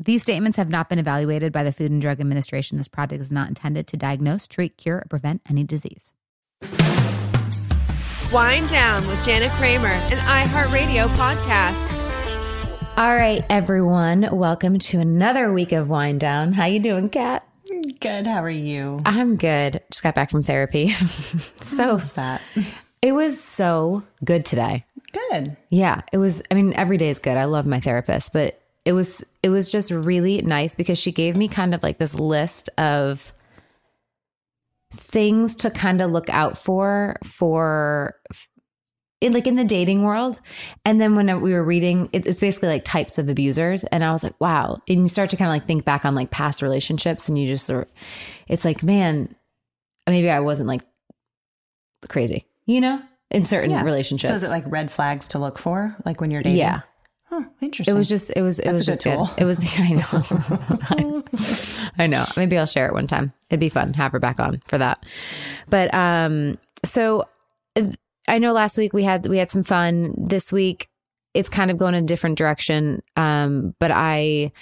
[0.00, 2.78] These statements have not been evaluated by the Food and Drug Administration.
[2.78, 6.14] This product is not intended to diagnose, treat, cure, or prevent any disease.
[8.32, 12.96] Wind Down with Jana Kramer, an iHeartRadio podcast.
[12.96, 16.52] All right, everyone, welcome to another week of Wind Down.
[16.52, 17.44] How you doing, Kat?
[17.98, 18.24] Good.
[18.28, 19.00] How are you?
[19.04, 19.82] I'm good.
[19.90, 20.90] Just got back from therapy.
[21.60, 22.40] so How's that?
[23.02, 24.84] it was so good today.
[25.30, 25.56] Good.
[25.70, 26.40] Yeah, it was.
[26.52, 27.36] I mean, every day is good.
[27.36, 31.36] I love my therapist, but it was it was just really nice because she gave
[31.36, 33.34] me kind of like this list of
[34.94, 38.14] things to kind of look out for for
[39.20, 40.40] in like in the dating world.
[40.86, 43.84] And then when we were reading it, it's basically like types of abusers.
[43.84, 44.78] And i was like wow.
[44.88, 47.46] And you start to kind of like think back on like past relationships and you
[47.46, 47.92] just sort of,
[48.48, 49.34] it's like man
[50.08, 50.80] maybe i wasn't like
[52.08, 53.82] crazy you know in certain Yeah.
[53.82, 56.56] relationships So is it like red flags to look for, like when you're dating?
[56.60, 56.80] yeah
[57.30, 57.94] Oh, interesting.
[57.94, 59.42] It was just it was it That's was a just good good.
[59.42, 61.24] It was I know.
[61.98, 62.26] I know.
[62.36, 63.32] Maybe I'll share it one time.
[63.50, 63.92] It'd be fun.
[63.94, 65.04] Have her back on for that.
[65.68, 67.26] But um so
[68.26, 70.14] I know last week we had we had some fun.
[70.16, 70.88] This week
[71.34, 73.02] it's kind of going in a different direction.
[73.16, 74.52] Um but I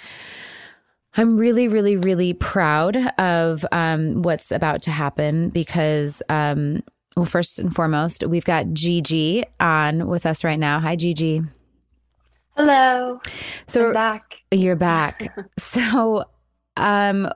[1.17, 6.83] I'm really, really, really proud of um, what's about to happen because, um,
[7.15, 10.79] well, first and foremost, we've got Gigi on with us right now.
[10.79, 11.41] Hi, Gigi.
[12.57, 13.21] Hello.
[13.67, 14.41] So I'm back.
[14.51, 15.31] you're back.
[15.59, 16.25] so,
[16.75, 17.31] um,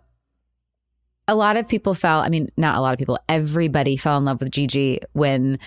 [1.28, 2.22] a lot of people fell.
[2.22, 3.20] I mean, not a lot of people.
[3.30, 5.60] Everybody fell in love with Gigi when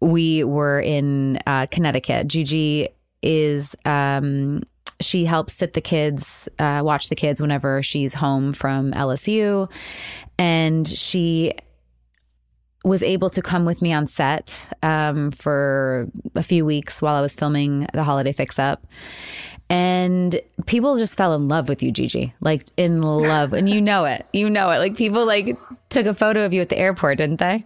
[0.00, 2.28] we were in uh, Connecticut.
[2.28, 2.88] Gigi
[3.22, 4.62] is um,
[5.00, 9.70] she helps sit the kids, uh, watch the kids whenever she's home from LSU,
[10.38, 11.52] and she
[12.88, 17.20] was able to come with me on set um, for a few weeks while I
[17.20, 18.86] was filming the holiday fix up.
[19.70, 22.32] And people just fell in love with you, Gigi.
[22.40, 23.52] Like in love.
[23.52, 24.26] and you know it.
[24.32, 24.78] You know it.
[24.78, 25.56] Like people like
[25.90, 27.64] took a photo of you at the airport, didn't they?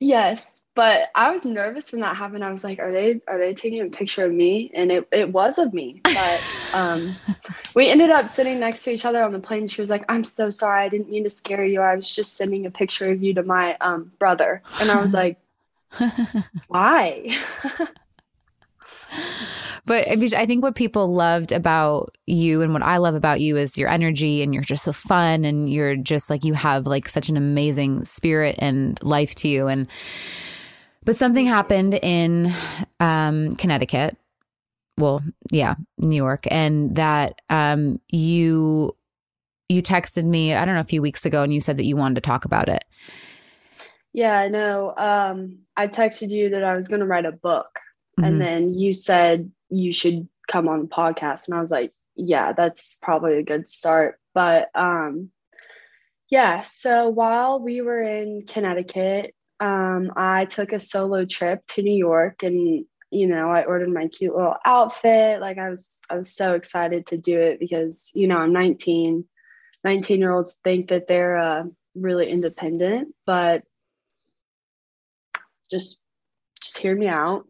[0.00, 2.44] Yes, but I was nervous when that happened.
[2.44, 4.70] I was like, are they are they taking a picture of me?
[4.74, 6.00] And it, it was of me.
[6.02, 6.40] But
[6.74, 7.14] um
[7.74, 9.68] we ended up sitting next to each other on the plane.
[9.68, 10.84] She was like, I'm so sorry.
[10.84, 11.80] I didn't mean to scare you.
[11.80, 14.62] I was just sending a picture of you to my um brother.
[14.80, 15.38] And I was like,
[16.68, 17.28] why?
[19.84, 23.56] But I I think what people loved about you and what I love about you
[23.56, 27.08] is your energy and you're just so fun and you're just like you have like
[27.08, 29.66] such an amazing spirit and life to you.
[29.66, 29.88] And
[31.04, 32.54] but something happened in
[33.00, 34.16] um, Connecticut.
[34.98, 38.94] Well, yeah, New York, and that um, you
[39.68, 40.54] you texted me.
[40.54, 42.44] I don't know a few weeks ago, and you said that you wanted to talk
[42.44, 42.84] about it.
[44.12, 44.92] yeah, I know.
[44.96, 47.78] Um I texted you that I was gonna write a book.
[48.20, 48.26] Mhm.
[48.26, 51.48] And then you said you should come on the podcast.
[51.48, 54.18] And I was like, yeah, that's probably a good start.
[54.34, 55.30] But um,
[56.28, 61.94] yeah, so while we were in Connecticut, um, I took a solo trip to New
[61.94, 65.38] York and you know, I ordered my cute little outfit.
[65.40, 69.24] Like I was I was so excited to do it because, you know, I'm 19.
[69.84, 71.64] 19 year olds think that they're uh,
[71.94, 73.64] really independent, but
[75.70, 76.06] just
[76.62, 77.44] just hear me out.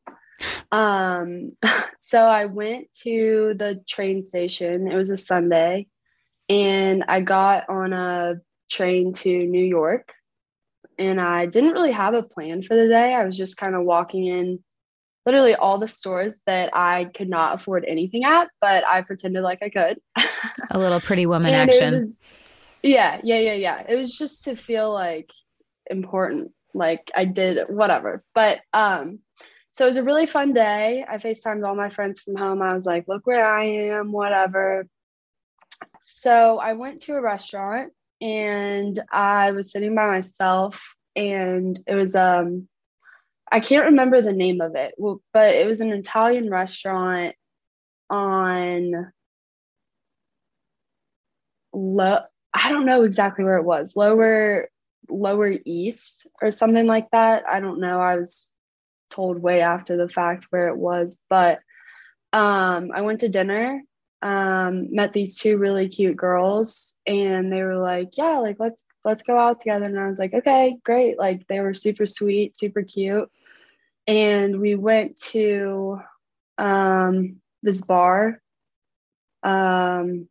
[0.72, 1.52] Um,
[1.98, 4.90] so I went to the train station.
[4.90, 5.86] It was a Sunday,
[6.48, 10.12] and I got on a train to New York.
[10.98, 13.14] And I didn't really have a plan for the day.
[13.14, 14.62] I was just kind of walking in
[15.24, 19.62] literally all the stores that I could not afford anything at, but I pretended like
[19.62, 20.00] I could.
[20.70, 21.94] a little pretty woman action.
[21.94, 22.26] Was,
[22.82, 23.82] yeah, yeah, yeah, yeah.
[23.88, 25.30] It was just to feel like
[25.90, 28.24] important, like I did whatever.
[28.34, 29.20] But um,
[29.72, 31.04] so it was a really fun day.
[31.08, 32.60] I FaceTimed all my friends from home.
[32.60, 34.86] I was like, look where I am, whatever.
[36.00, 37.92] So I went to a restaurant
[38.22, 42.68] and I was sitting by myself and it was um
[43.50, 44.94] I can't remember the name of it,
[45.34, 47.34] but it was an Italian restaurant
[48.08, 49.12] on
[51.74, 52.20] low
[52.54, 53.96] I don't know exactly where it was.
[53.96, 54.68] Lower
[55.08, 57.44] lower east or something like that.
[57.50, 58.00] I don't know.
[58.00, 58.52] I was
[59.10, 61.24] told way after the fact where it was.
[61.28, 61.60] But
[62.32, 63.82] um, I went to dinner,
[64.22, 69.22] um, met these two really cute girls, and they were like, "Yeah, like let's let's
[69.22, 72.82] go out together." And I was like, "Okay, great!" Like they were super sweet, super
[72.82, 73.30] cute,
[74.06, 76.00] and we went to
[76.58, 78.40] um, this bar.
[79.42, 80.28] Um,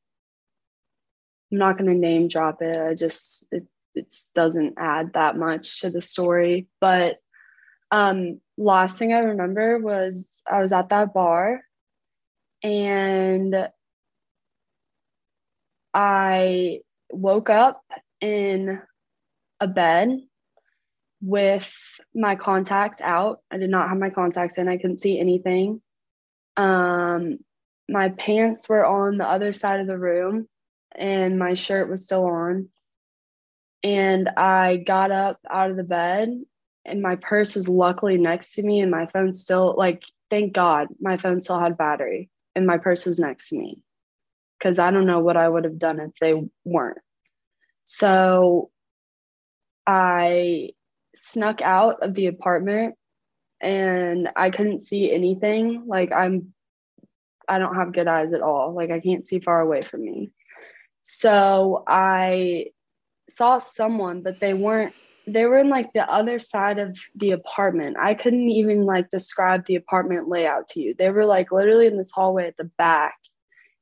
[1.51, 2.77] I'm not going to name drop it.
[2.77, 7.17] I just it, it doesn't add that much to the story, but
[7.91, 11.61] um, last thing I remember was I was at that bar
[12.63, 13.69] and
[15.93, 16.79] I
[17.11, 17.83] woke up
[18.19, 18.81] in
[19.59, 20.19] a bed
[21.21, 23.39] with my contacts out.
[23.51, 24.67] I did not have my contacts in.
[24.67, 25.81] I couldn't see anything.
[26.57, 27.39] Um,
[27.87, 30.47] my pants were on the other side of the room
[30.95, 32.69] and my shirt was still on.
[33.83, 36.41] And I got up out of the bed
[36.85, 40.87] and my purse was luckily next to me and my phone still like thank god
[40.99, 43.79] my phone still had battery and my purse was next to me
[44.61, 46.99] because i don't know what i would have done if they weren't.
[47.83, 48.69] So
[49.87, 50.69] i
[51.15, 52.95] snuck out of the apartment
[53.59, 55.85] and i couldn't see anything.
[55.87, 56.53] Like i'm
[57.47, 58.73] i don't have good eyes at all.
[58.73, 60.31] Like i can't see far away from me.
[61.03, 62.67] So i
[63.29, 64.93] saw someone but they weren't
[65.27, 67.95] they were in like the other side of the apartment.
[67.99, 70.95] I couldn't even like describe the apartment layout to you.
[70.97, 73.15] They were like literally in this hallway at the back,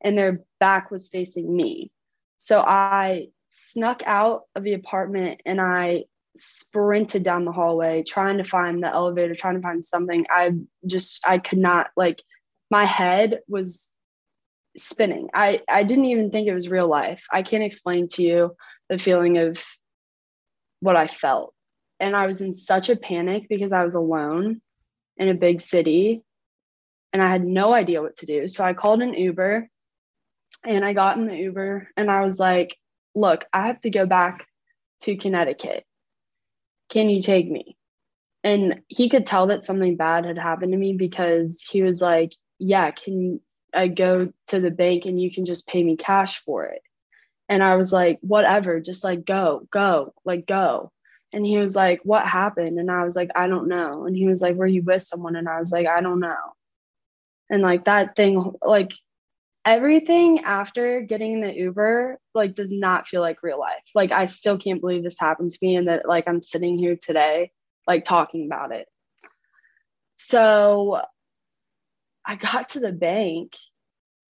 [0.01, 1.91] and their back was facing me.
[2.37, 6.05] So I snuck out of the apartment and I
[6.35, 10.25] sprinted down the hallway trying to find the elevator, trying to find something.
[10.29, 10.51] I
[10.85, 12.21] just I could not like
[12.71, 13.95] my head was
[14.77, 15.29] spinning.
[15.33, 17.25] I I didn't even think it was real life.
[17.31, 18.55] I can't explain to you
[18.89, 19.63] the feeling of
[20.79, 21.53] what I felt.
[21.99, 24.61] And I was in such a panic because I was alone
[25.17, 26.23] in a big city
[27.11, 28.47] and I had no idea what to do.
[28.47, 29.67] So I called an Uber
[30.65, 32.77] and I got in the Uber and I was like,
[33.16, 34.47] look, I have to go back
[35.01, 35.85] to Connecticut.
[36.89, 37.78] Can you take me?
[38.44, 42.33] And he could tell that something bad had happened to me because he was like,
[42.57, 43.42] yeah, can
[43.73, 46.81] I go to the bank and you can just pay me cash for it?
[47.47, 50.92] And I was like, whatever, just like go, go, like go.
[51.33, 52.80] And he was like, what happened?
[52.80, 54.06] And I was like, I don't know.
[54.06, 55.35] And he was like, were you with someone?
[55.35, 56.35] And I was like, I don't know.
[57.49, 58.94] And like that thing, like
[59.69, 63.85] everything after getting in the Uber, like does not feel like real life.
[63.94, 66.97] Like I still can't believe this happened to me and that like I'm sitting here
[66.99, 67.52] today,
[67.88, 68.88] like talking about it.
[70.16, 71.02] So
[72.26, 73.56] I got to the bank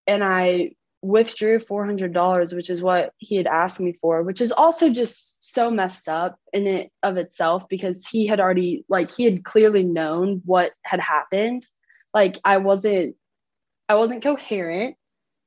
[0.06, 4.92] and I withdrew $400 which is what he had asked me for which is also
[4.92, 9.42] just so messed up in it of itself because he had already like he had
[9.42, 11.64] clearly known what had happened
[12.14, 13.16] like i wasn't
[13.88, 14.94] i wasn't coherent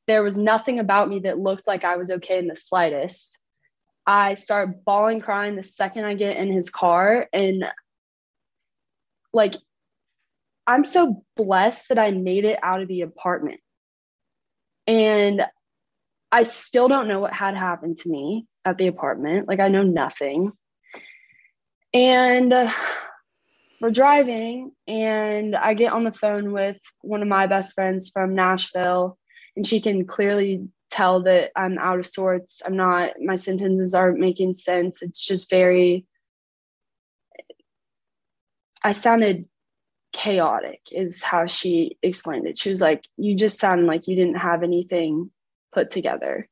[0.07, 3.38] there was nothing about me that looked like i was okay in the slightest
[4.05, 7.65] i start bawling crying the second i get in his car and
[9.33, 9.55] like
[10.67, 13.59] i'm so blessed that i made it out of the apartment
[14.88, 15.41] and
[16.31, 19.47] I still don't know what had happened to me at the apartment.
[19.47, 20.51] Like, I know nothing.
[21.93, 22.53] And
[23.81, 28.35] we're driving, and I get on the phone with one of my best friends from
[28.35, 29.17] Nashville.
[29.55, 32.62] And she can clearly tell that I'm out of sorts.
[32.65, 35.01] I'm not, my sentences aren't making sense.
[35.01, 36.05] It's just very,
[38.83, 39.47] I sounded
[40.13, 42.57] chaotic, is how she explained it.
[42.57, 45.31] She was like, You just sound like you didn't have anything
[45.74, 46.47] put together.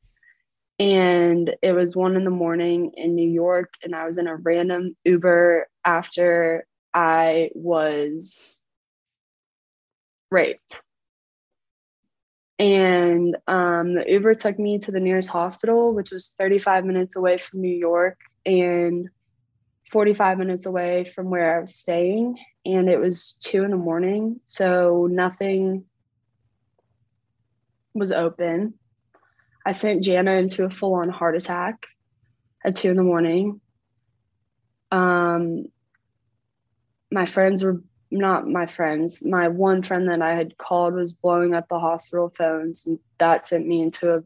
[0.79, 4.36] And it was one in the morning in New York, and I was in a
[4.36, 8.65] random Uber after I was
[10.31, 10.81] raped
[12.60, 17.38] and um, the Uber took me to the nearest hospital, which was 35 minutes away
[17.38, 19.10] from New York and
[19.91, 22.38] 45 minutes away from where I was staying.
[22.65, 25.86] And it was two in the morning, so nothing
[27.93, 28.75] was open.
[29.65, 31.86] I sent Jana into a full on heart attack
[32.63, 33.62] at two in the morning.
[34.91, 35.65] Um,
[37.12, 37.81] my friends were
[38.13, 39.25] not my friends.
[39.25, 43.46] My one friend that I had called was blowing up the hospital phones, and that
[43.46, 44.24] sent me into a.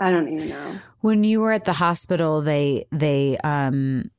[0.00, 0.76] I don't even know.
[1.00, 4.10] When you were at the hospital, they they um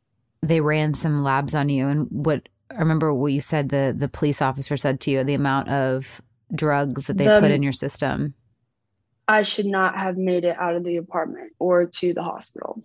[0.42, 4.08] they ran some labs on you, and what I remember what you said the the
[4.08, 6.22] police officer said to you the amount of
[6.56, 8.36] drugs that they the, put in your system.
[9.28, 12.84] I should not have made it out of the apartment or to the hospital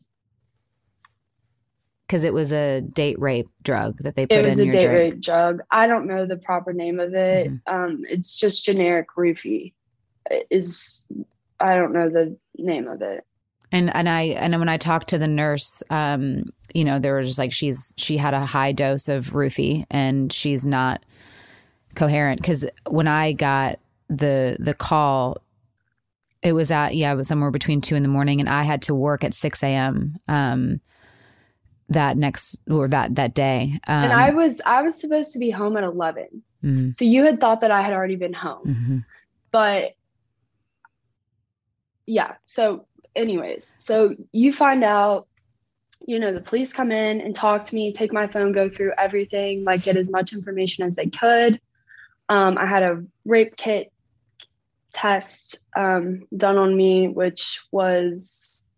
[2.08, 4.86] because it was a date rape drug that they put in It was a date
[4.86, 4.92] drink.
[5.14, 5.60] rape drug.
[5.70, 7.48] I don't know the proper name of it.
[7.48, 7.74] Mm-hmm.
[7.74, 9.74] Um, it's just generic roofie.
[10.50, 11.06] Is
[11.60, 13.24] I don't know the name of it.
[13.70, 17.26] And and I and when I talked to the nurse, um, you know, there was
[17.26, 21.04] just like she's she had a high dose of roofie and she's not
[21.94, 25.42] coherent because when I got the the call,
[26.42, 28.80] it was at yeah, it was somewhere between two in the morning, and I had
[28.82, 30.16] to work at six a.m.
[30.26, 30.80] Um,
[31.88, 33.80] that next or that that day.
[33.86, 36.42] Um, and I was I was supposed to be home at 11.
[36.64, 36.90] Mm-hmm.
[36.92, 38.66] So you had thought that I had already been home.
[38.66, 38.98] Mm-hmm.
[39.50, 39.94] But
[42.06, 45.28] yeah, so anyways, so you find out
[46.06, 48.92] you know, the police come in and talk to me, take my phone, go through
[48.96, 51.60] everything, like get as much information as they could.
[52.28, 53.92] Um, I had a rape kit
[54.92, 58.70] test um, done on me, which was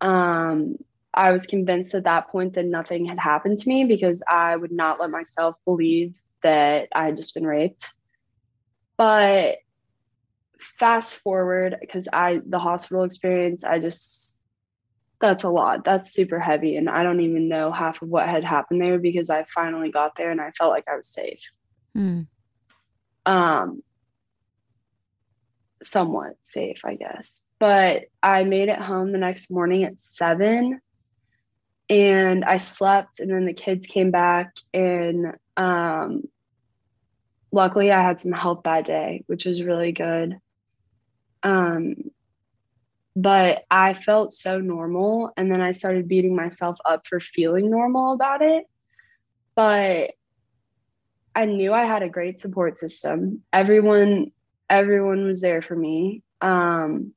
[0.00, 0.76] um,
[1.12, 4.72] I was convinced at that point that nothing had happened to me because I would
[4.72, 7.92] not let myself believe that I had just been raped.
[8.96, 9.58] But
[10.58, 14.40] fast forward, because I, the hospital experience, I just,
[15.20, 15.84] that's a lot.
[15.84, 16.76] That's super heavy.
[16.76, 20.16] And I don't even know half of what had happened there because I finally got
[20.16, 21.40] there and I felt like I was safe.
[21.96, 22.28] Mm.
[23.26, 23.82] Um,
[25.82, 27.42] somewhat safe, I guess.
[27.58, 30.80] But I made it home the next morning at seven
[31.90, 36.28] and I slept and then the kids came back and um,
[37.50, 40.38] luckily I had some help that day, which was really good.
[41.42, 42.12] Um,
[43.16, 48.12] but I felt so normal and then I started beating myself up for feeling normal
[48.12, 48.66] about it.
[49.56, 50.12] But
[51.34, 53.42] I knew I had a great support system.
[53.52, 54.30] Everyone
[54.68, 56.22] everyone was there for me.
[56.40, 57.14] Um,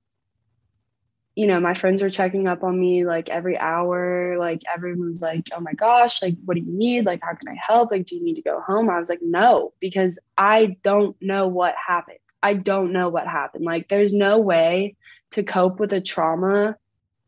[1.35, 4.37] you know, my friends were checking up on me like every hour.
[4.37, 7.05] Like everyone's like, oh my gosh, like, what do you need?
[7.05, 7.91] Like, how can I help?
[7.91, 8.89] Like, do you need to go home?
[8.89, 12.19] I was like, no, because I don't know what happened.
[12.43, 13.65] I don't know what happened.
[13.65, 14.95] Like, there's no way
[15.31, 16.77] to cope with the trauma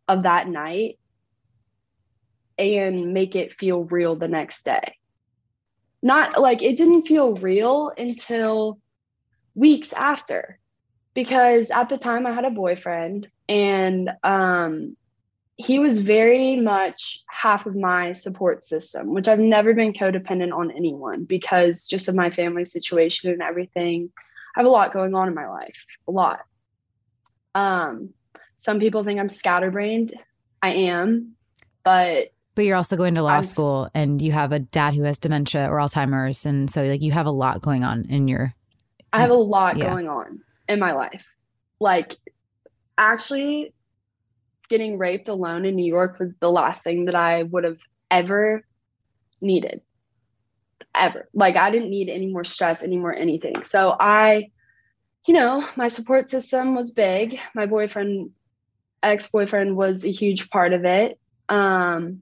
[0.08, 1.00] of that night
[2.58, 4.98] and make it feel real the next day.
[6.04, 8.80] Not like it didn't feel real until
[9.56, 10.60] weeks after
[11.16, 14.96] because at the time I had a boyfriend and um,
[15.58, 20.72] he was very much half of my support system, which I've never been codependent on
[20.72, 24.12] anyone because just of my family situation and everything.
[24.56, 26.42] I have a lot going on in my life, a lot.
[27.54, 28.10] Um,
[28.58, 30.14] some people think I'm scatterbrained.
[30.62, 31.36] I am,
[31.84, 35.04] but but you're also going to law I'm, school and you have a dad who
[35.04, 38.54] has dementia or Alzheimer's, and so like you have a lot going on in your.
[39.14, 39.90] I have a lot yeah.
[39.90, 41.26] going on in my life.
[41.80, 42.16] Like
[42.98, 43.74] actually
[44.70, 48.66] getting raped alone in New York was the last thing that I would have ever
[49.42, 49.82] needed.
[50.94, 51.28] Ever.
[51.34, 53.64] Like I didn't need any more stress, any more anything.
[53.64, 54.50] So I,
[55.26, 57.38] you know, my support system was big.
[57.54, 58.32] My boyfriend,
[59.04, 61.20] ex-boyfriend was a huge part of it.
[61.50, 62.22] Um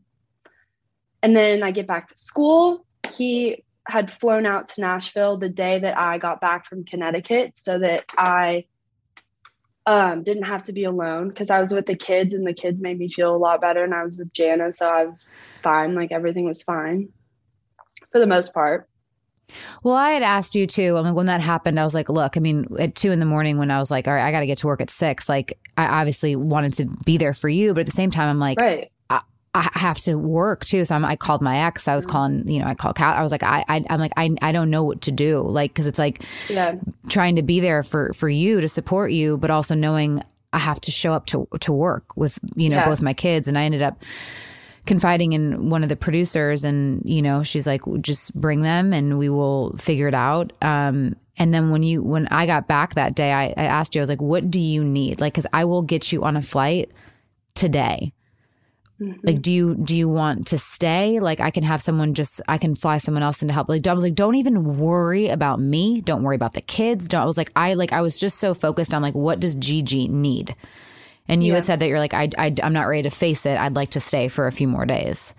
[1.22, 2.86] and then I get back to school.
[3.16, 7.80] He had flown out to Nashville the day that I got back from Connecticut so
[7.80, 8.66] that I
[9.86, 12.82] um, didn't have to be alone because I was with the kids and the kids
[12.82, 13.84] made me feel a lot better.
[13.84, 15.96] And I was with Jana, so I was fine.
[15.96, 17.10] Like everything was fine
[18.12, 18.88] for the most part.
[19.84, 20.98] Well, I had asked you too.
[20.98, 23.26] I mean, when that happened, I was like, look, I mean, at two in the
[23.26, 25.28] morning when I was like, all right, I got to get to work at six,
[25.28, 27.74] like, I obviously wanted to be there for you.
[27.74, 28.92] But at the same time, I'm like, Right.
[29.56, 30.84] I have to work too.
[30.84, 31.88] So I'm, I called my ex.
[31.88, 33.18] I was calling, you know, I called Kat.
[33.18, 35.42] I was like, I, I I'm like, I, I don't know what to do.
[35.42, 36.76] Like, cause it's like Yeah.
[37.10, 40.82] trying to be there for, for you to support you, but also knowing I have
[40.82, 42.86] to show up to, to work with, you know, Yeah.
[42.90, 43.48] both my kids.
[43.48, 44.02] And I ended up
[44.88, 49.20] confiding in one of the producers and, you know, she's like, just bring them and
[49.20, 50.52] we will figure it out.
[50.64, 54.02] Um, and then when you, when I got back that day, I, I asked you,
[54.02, 55.22] I was like, what do you need?
[55.22, 56.90] Like, cause I will get you on a flight
[57.54, 58.14] today
[59.04, 59.28] Mm-hmm.
[59.28, 61.20] like do you do you want to stay?
[61.20, 63.68] Like i can have someone just i can fly someone else in to help.
[63.68, 66.02] Like i was like don't even worry about me.
[66.02, 67.08] Don't worry about the kids.
[67.08, 69.56] Don't i was like i like i was just so focused on like what does
[69.56, 70.56] gigi need?
[71.28, 73.58] And you had said that you're like I, I i'm not ready to face it.
[73.58, 75.34] I'd like to stay for a few more days.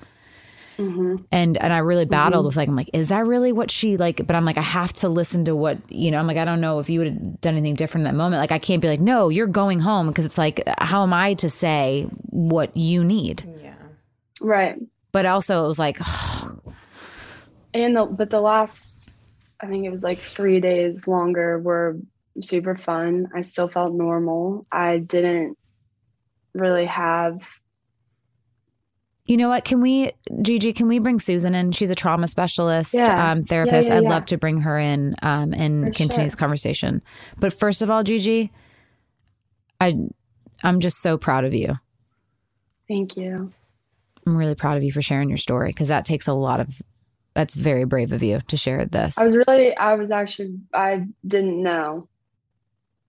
[0.79, 1.17] Mm-hmm.
[1.31, 2.47] And and i really battled mm-hmm.
[2.49, 4.93] with like i'm like is that really what she like but i'm like i have
[4.95, 7.41] to listen to what you know i'm like i don't know if you would have
[7.41, 8.41] done anything different in that moment.
[8.41, 10.09] Like i can't be like no you're going home.
[10.09, 13.45] Because it's like how am i to say what you need
[14.41, 14.77] Right.
[15.13, 15.99] but also it was like
[17.75, 19.13] And the but the last
[19.61, 21.97] I think it was like three days longer were
[22.43, 23.29] super fun.
[23.35, 24.67] I still felt normal.
[24.71, 25.57] I didn't
[26.53, 27.59] really have
[29.27, 30.13] you know what can we
[30.43, 33.33] gigi can we bring susan in she's a trauma specialist Yeah.
[33.33, 34.09] um, therapist yeah, i'd yeah.
[34.09, 36.25] love to bring her in um, and For continue sure.
[36.27, 37.03] this conversation
[37.41, 38.53] but first of all gigi
[39.81, 39.97] i
[40.63, 41.77] i'm just so proud of you
[42.87, 43.53] thank you.
[44.27, 46.81] I'm really proud of you for sharing your story because that takes a lot of
[47.35, 51.07] that's very brave of you to share this I was really I was actually I
[51.27, 52.09] didn't know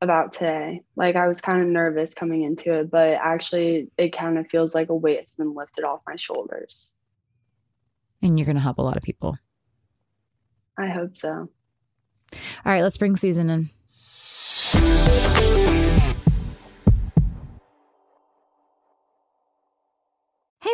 [0.01, 0.81] about today.
[0.95, 4.75] Like I was kind of nervous coming into it, but actually it kind of feels
[4.75, 6.93] like a weight has been lifted off my shoulders.
[8.21, 9.37] and you're going to help a lot of people
[10.77, 11.29] I hope so.
[12.33, 13.69] all right let's bring susan in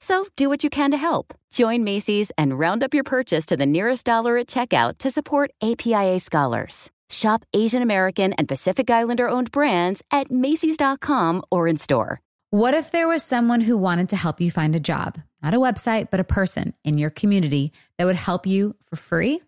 [0.00, 1.34] So do what you can to help.
[1.50, 5.52] Join Macy's and round up your purchase to the nearest dollar at checkout to support
[5.62, 6.90] APIA scholars.
[7.10, 12.20] Shop Asian American and Pacific Islander owned brands at Macy's.com or in store.
[12.50, 15.18] What if there was someone who wanted to help you find a job?
[15.42, 19.40] Not a website, but a person in your community that would help you for free?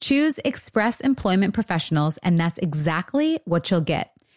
[0.00, 4.15] Choose Express Employment Professionals, and that's exactly what you'll get.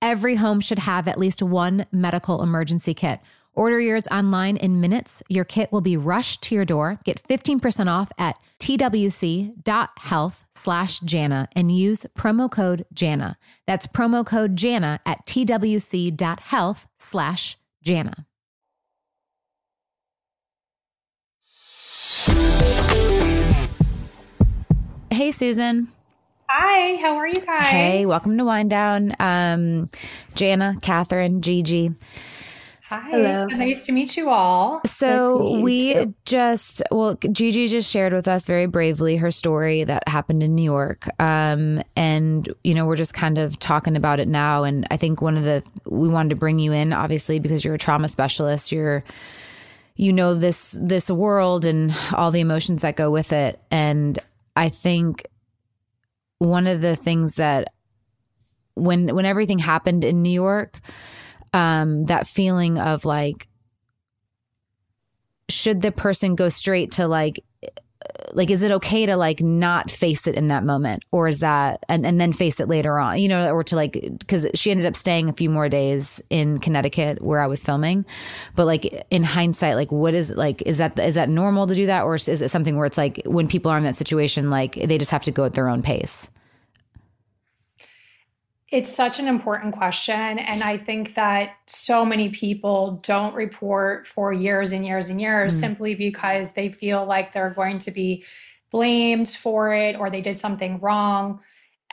[0.00, 3.20] Every home should have at least one medical emergency kit.
[3.54, 5.20] Order yours online in minutes.
[5.28, 7.00] Your kit will be rushed to your door.
[7.02, 13.36] Get 15% off at twc.health slash Jana and use promo code Jana.
[13.66, 18.26] That's promo code Jana at twc.health slash Jana.
[25.10, 25.88] Hey, Susan.
[26.50, 27.66] Hi, how are you guys?
[27.66, 29.14] Hey, welcome to Wind Down.
[29.18, 29.90] Um,
[30.34, 31.92] Jana, Catherine, Gigi.
[32.84, 33.44] Hi, Hello.
[33.48, 34.80] nice to meet you all.
[34.86, 36.14] So nice we too.
[36.24, 40.62] just, well, Gigi just shared with us very bravely her story that happened in New
[40.62, 41.06] York.
[41.20, 44.64] Um, and, you know, we're just kind of talking about it now.
[44.64, 47.74] And I think one of the, we wanted to bring you in, obviously, because you're
[47.74, 48.72] a trauma specialist.
[48.72, 49.04] You're,
[49.96, 53.60] you know, this, this world and all the emotions that go with it.
[53.70, 54.18] And
[54.56, 55.26] I think
[56.38, 57.68] one of the things that
[58.74, 60.80] when when everything happened in New York,
[61.52, 63.48] um, that feeling of like,
[65.48, 67.44] should the person go straight to like
[68.32, 71.04] like is it okay to like not face it in that moment?
[71.12, 73.92] Or is that and, and then face it later on you know or to like
[74.18, 78.04] because she ended up staying a few more days in connecticut where i was filming.
[78.54, 81.86] But like in hindsight like what is like is that is that normal to do
[81.86, 82.02] that?
[82.02, 84.98] Or is it something where it's like when people are in that situation like they
[84.98, 86.30] just have to go at their own pace
[88.70, 90.38] it's such an important question.
[90.38, 95.56] And I think that so many people don't report for years and years and years
[95.56, 95.60] mm.
[95.60, 98.24] simply because they feel like they're going to be
[98.70, 101.40] blamed for it or they did something wrong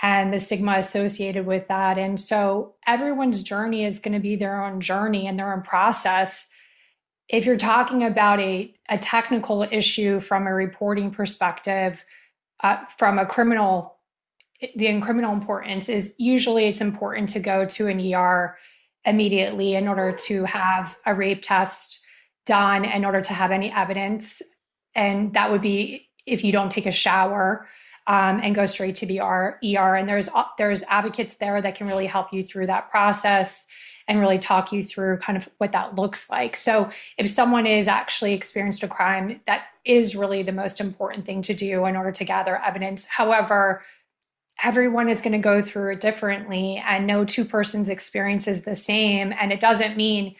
[0.01, 1.97] and the stigma associated with that.
[1.97, 6.53] And so everyone's journey is going to be their own journey and their own process.
[7.29, 12.03] If you're talking about a, a technical issue from a reporting perspective,
[12.61, 13.94] uh, from a criminal
[14.75, 18.57] the criminal importance is usually it's important to go to an ER
[19.05, 22.03] immediately in order to have a rape test
[22.45, 24.41] done in order to have any evidence.
[24.93, 27.67] And that would be if you don't take a shower
[28.07, 29.57] um, and go straight to the ER.
[29.63, 33.67] And there's there's advocates there that can really help you through that process
[34.07, 36.55] and really talk you through kind of what that looks like.
[36.55, 41.41] So if someone is actually experienced a crime, that is really the most important thing
[41.43, 43.07] to do in order to gather evidence.
[43.07, 43.83] However,
[44.63, 48.75] everyone is going to go through it differently and no two persons experience is the
[48.75, 50.35] same and it doesn't mean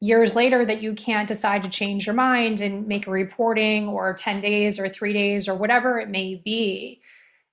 [0.00, 4.12] years later that you can't decide to change your mind and make a reporting or
[4.14, 7.00] 10 days or 3 days or whatever it may be.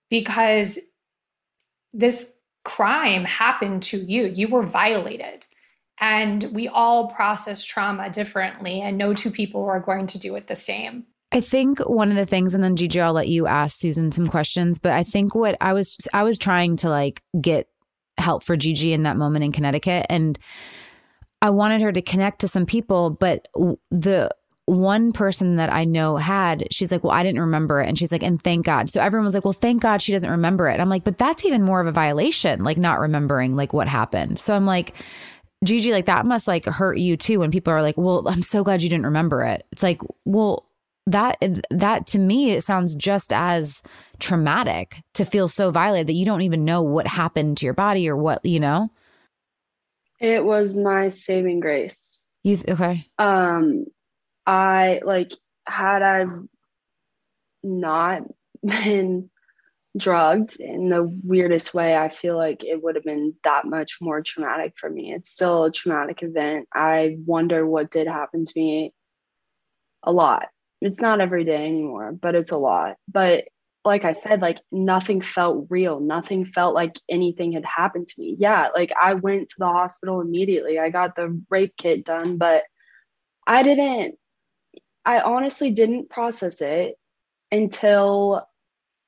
[0.10, 0.80] Because
[1.94, 4.26] this crime happened to you.
[4.26, 5.46] You were violated.
[6.00, 10.48] And we all process trauma differently and no two people are going to do it
[10.48, 13.80] the same I think one of the things, and then Gigi, I'll let you ask
[13.80, 14.78] Susan some questions.
[14.78, 17.68] But I think what I was, I was trying to like get
[18.20, 20.38] help for Gigi in that moment in Connecticut, and
[21.42, 23.10] I wanted her to connect to some people.
[23.10, 23.48] But
[23.90, 24.30] the
[24.66, 28.12] one person that I know had, she's like, well, I didn't remember it, and she's
[28.12, 28.92] like, and thank God.
[28.92, 30.80] So everyone was like, well, thank God she doesn't remember it.
[30.80, 34.40] I'm like, but that's even more of a violation, like not remembering like what happened.
[34.40, 34.94] So I'm like.
[35.64, 38.66] Gigi, like that must like hurt you too when people are like, Well, I'm so
[38.66, 39.66] glad you didn't remember it.
[39.72, 40.66] It's like, well,
[41.06, 41.38] that
[41.70, 43.84] that to me it sounds just as
[44.20, 48.08] traumatic to feel so violated that you don't even know what happened to your body
[48.08, 48.90] or what you know
[50.20, 53.86] it was my saving grace you th- okay um
[54.48, 55.34] i like
[55.68, 56.26] had i
[57.64, 58.24] not
[58.64, 59.30] been
[59.96, 61.96] drugged in the weirdest way.
[61.96, 65.14] I feel like it would have been that much more traumatic for me.
[65.14, 66.68] It's still a traumatic event.
[66.74, 68.94] I wonder what did happen to me
[70.02, 70.48] a lot.
[70.84, 72.98] It's not every day anymore, but it's a lot.
[73.08, 73.46] But
[73.86, 76.00] like I said, like nothing felt real.
[76.00, 78.36] Nothing felt like anything had happened to me.
[78.38, 80.80] Yeah, like I went to the hospital immediately.
[80.80, 82.64] I got the rape kit done, but
[83.48, 84.16] I didn't,
[85.06, 86.96] I honestly didn't process it
[87.52, 88.48] until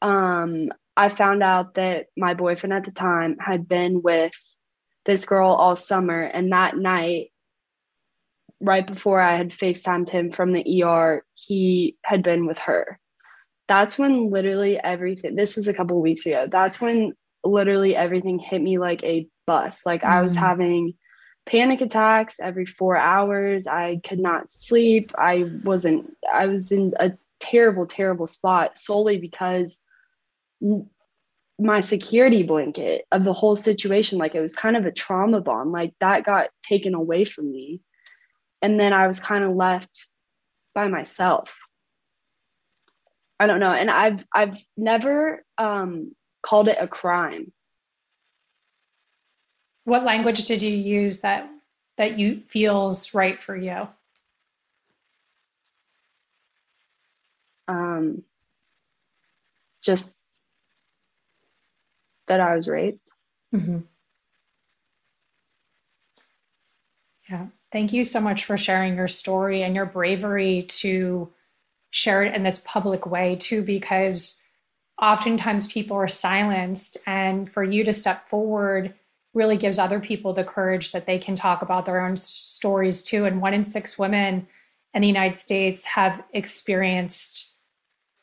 [0.01, 4.33] um, I found out that my boyfriend at the time had been with
[5.05, 6.21] this girl all summer.
[6.21, 7.31] And that night,
[8.61, 12.99] right before I had FaceTimed him from the ER, he had been with her.
[13.67, 17.13] That's when literally everything this was a couple weeks ago that's when
[17.43, 19.85] literally everything hit me like a bus.
[19.85, 20.09] Like mm.
[20.09, 20.39] i was mm.
[20.39, 20.93] having
[21.45, 23.67] panic attacks every 4 hours.
[23.67, 25.11] I could not sleep.
[25.17, 29.81] I wasn't i was in a terrible terrible spot solely because
[31.57, 35.71] my security blanket of the whole situation like it was kind of a trauma bond.
[35.71, 37.81] Like that got taken away from me
[38.65, 40.09] and then i was kind of left
[40.73, 41.55] by myself
[43.39, 43.71] I don't know.
[43.71, 47.51] And I've I've never um, called it a crime.
[49.83, 51.49] What language did you use that
[51.97, 53.87] that you feels right for you?
[57.67, 58.23] Um,
[59.81, 60.27] just
[62.27, 63.11] that I was raped.
[63.53, 63.79] Mm-hmm.
[67.29, 67.47] Yeah.
[67.75, 71.29] Thank you so much for sharing your story and your bravery to
[71.89, 74.41] share it in this public way too, because
[75.01, 76.95] oftentimes people are silenced.
[77.05, 78.93] And for you to step forward
[79.33, 83.25] really gives other people the courage that they can talk about their own stories too.
[83.25, 84.47] And one in six women
[84.93, 87.51] in the United States have experienced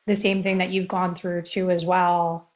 [0.06, 2.48] the same thing that you've gone through too, as well.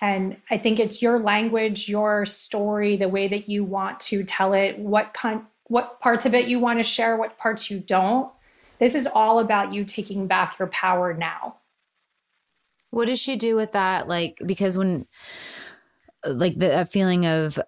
[0.00, 4.54] And I think it's your language, your story, the way that you want to tell
[4.54, 8.30] it, what kind, what parts of it you want to share, what parts you don't
[8.78, 11.56] this is all about you taking back your power now.
[12.90, 14.08] What does she do with that?
[14.08, 15.06] Like, because when,
[16.26, 17.58] like, the feeling of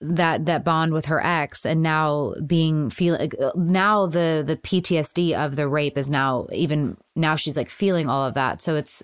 [0.00, 5.56] that that bond with her ex and now being feeling now the the PTSD of
[5.56, 9.02] the rape is now even now she's like feeling all of that so it's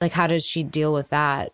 [0.00, 1.50] like how does she deal with that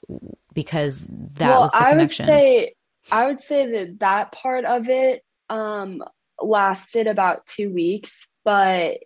[0.53, 2.75] because that well, was the connection I would say
[3.11, 6.03] I would say that that part of it um
[6.41, 8.99] lasted about 2 weeks but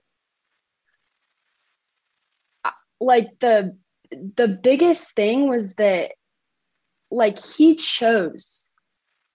[3.00, 3.76] like the
[4.36, 6.12] the biggest thing was that
[7.10, 8.74] like he chose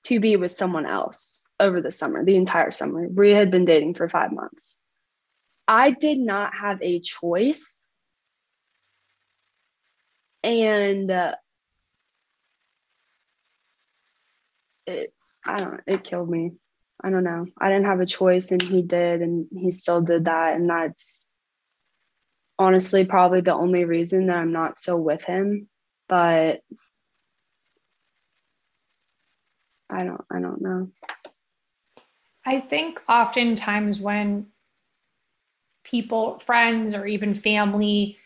[0.06, 3.08] to be with someone else over the summer, the entire summer.
[3.08, 4.82] We had been dating for five months.
[5.68, 7.92] I did not have a choice.
[10.44, 11.36] And uh,
[14.86, 15.14] it,
[15.46, 16.54] I don't it killed me.
[17.04, 17.46] I don't know.
[17.60, 20.56] I didn't have a choice and he did, and he still did that.
[20.56, 21.32] And that's
[22.60, 25.70] honestly probably the only reason that I'm not still with him.
[26.10, 26.62] But
[29.90, 30.90] I don't I don't know.
[32.46, 34.48] I think oftentimes when
[35.84, 38.18] people, friends, or even family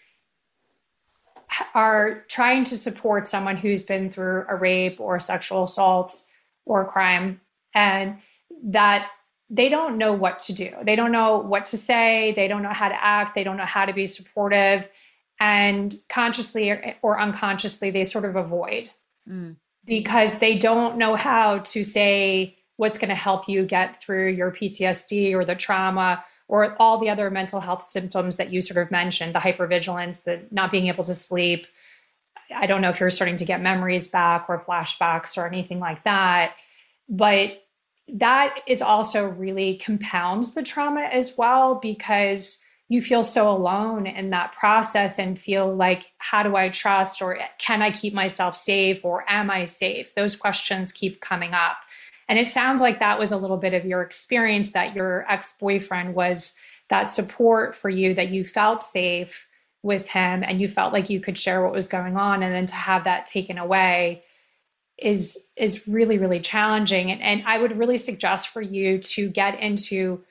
[1.73, 6.23] are trying to support someone who's been through a rape or sexual assault
[6.65, 7.41] or crime,
[7.73, 8.17] and
[8.63, 9.07] that
[9.49, 10.71] they don't know what to do.
[10.83, 12.33] They don't know what to say.
[12.35, 13.35] They don't know how to act.
[13.35, 14.87] They don't know how to be supportive.
[15.41, 18.89] And consciously or, unconsciously, they sort of avoid
[19.29, 19.57] mm.
[19.83, 24.51] because they don't know how to say what's going to help you get through your
[24.51, 28.91] PTSD or the trauma or all the other mental health symptoms that you sort of
[28.91, 31.67] mentioned the hypervigilance, the not being able to sleep.
[32.53, 36.03] I don't know if you're starting to get memories back or flashbacks or anything like
[36.03, 36.55] that.
[37.09, 37.63] But
[38.07, 44.31] that is also really compounds the trauma as well because you feel so alone in
[44.31, 49.05] that process and feel like how do i trust or can i keep myself safe
[49.05, 50.13] or am i safe?
[50.15, 51.77] Those questions keep coming up.
[52.27, 56.15] And it sounds like that was a little bit of your experience that your ex-boyfriend
[56.15, 56.55] was
[56.89, 59.47] that support for you that you felt safe
[59.83, 62.67] with him and you felt like you could share what was going on and then
[62.67, 64.23] to have that taken away
[65.01, 67.11] is is really really challenging.
[67.11, 70.23] And, and i would really suggest for you to get into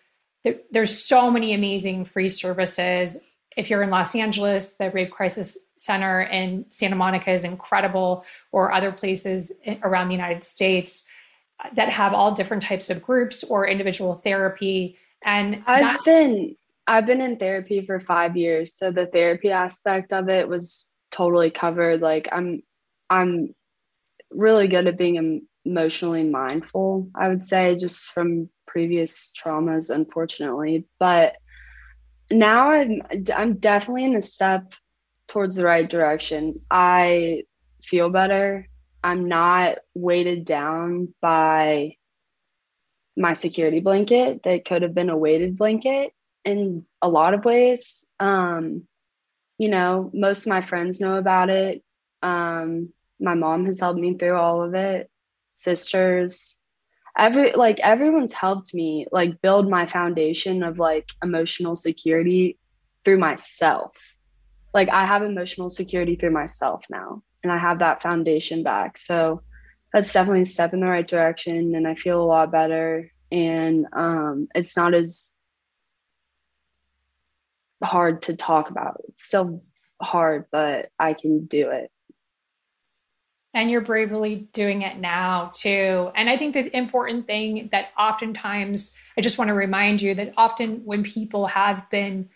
[0.42, 3.22] the, there's so many amazing free services.
[3.56, 8.72] If you're in los angeles the rape crisis center in santa monica is incredible or
[8.72, 9.52] other places
[9.82, 11.06] around the united states
[11.62, 14.96] uh, that have all different types of groups or individual therapy.
[15.24, 16.56] And i've been
[16.86, 21.50] i've been in therapy for five years so the therapy aspect of it was totally
[21.50, 22.00] covered.
[22.00, 22.62] Like I'm
[23.08, 23.54] I'm
[24.30, 30.86] really good at being emotionally mindful, I would say, just from previous traumas, unfortunately.
[30.98, 31.34] But
[32.30, 33.02] now I'm
[33.34, 34.72] I'm definitely in a step
[35.28, 36.60] towards the right direction.
[36.70, 37.44] I
[37.82, 38.68] feel better.
[39.02, 41.96] I'm not weighted down by
[43.16, 46.12] my security blanket that could have been a weighted blanket
[46.44, 48.06] in a lot of ways.
[48.18, 48.86] Um,
[49.58, 51.82] you know, most of my friends know about it.
[52.22, 55.10] Um, my mom has helped me through all of it.
[55.54, 56.60] Sisters,
[57.16, 62.58] every like everyone's helped me like build my foundation of like emotional security
[63.04, 63.92] through myself.
[64.72, 68.96] Like I have emotional security through myself now, and I have that foundation back.
[68.96, 69.42] So
[69.92, 73.10] that's definitely a step in the right direction, and I feel a lot better.
[73.32, 75.36] And um, it's not as
[77.82, 79.00] hard to talk about.
[79.08, 79.62] It's still
[80.00, 81.90] hard, but I can do it.
[83.52, 86.12] And you're bravely doing it now too.
[86.14, 90.34] And I think the important thing that oftentimes, I just want to remind you that
[90.36, 92.28] often when people have been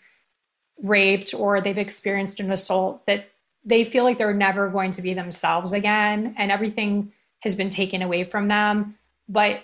[0.83, 3.29] raped or they've experienced an assault, that
[3.63, 8.01] they feel like they're never going to be themselves again and everything has been taken
[8.01, 8.95] away from them.
[9.29, 9.63] But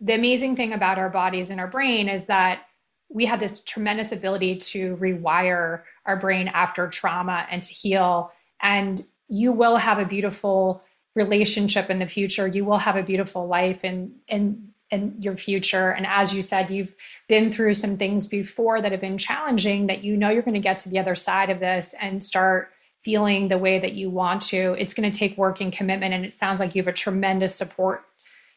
[0.00, 2.62] the amazing thing about our bodies and our brain is that
[3.08, 8.32] we have this tremendous ability to rewire our brain after trauma and to heal.
[8.60, 10.82] And you will have a beautiful
[11.14, 12.46] relationship in the future.
[12.46, 15.90] You will have a beautiful life and in in your future.
[15.90, 16.94] And as you said, you've
[17.26, 20.60] been through some things before that have been challenging that you know you're going to
[20.60, 22.70] get to the other side of this and start
[23.00, 24.76] feeling the way that you want to.
[24.78, 26.12] It's going to take work and commitment.
[26.12, 28.04] And it sounds like you have a tremendous support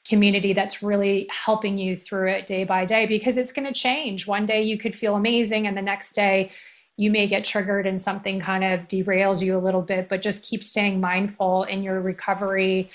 [0.08, 4.28] community that's really helping you through it day by day because it's going to change.
[4.28, 6.52] One day you could feel amazing, and the next day
[6.98, 10.46] you may get triggered and something kind of derails you a little bit, but just
[10.46, 12.90] keep staying mindful in your recovery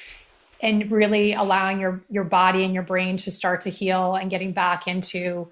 [0.63, 4.53] and really allowing your your body and your brain to start to heal and getting
[4.53, 5.51] back into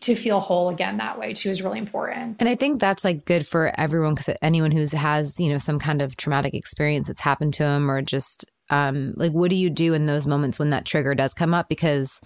[0.00, 2.36] to feel whole again that way too is really important.
[2.40, 5.78] And I think that's like good for everyone because anyone who's has, you know, some
[5.78, 9.68] kind of traumatic experience that's happened to them or just um like what do you
[9.68, 12.20] do in those moments when that trigger does come up because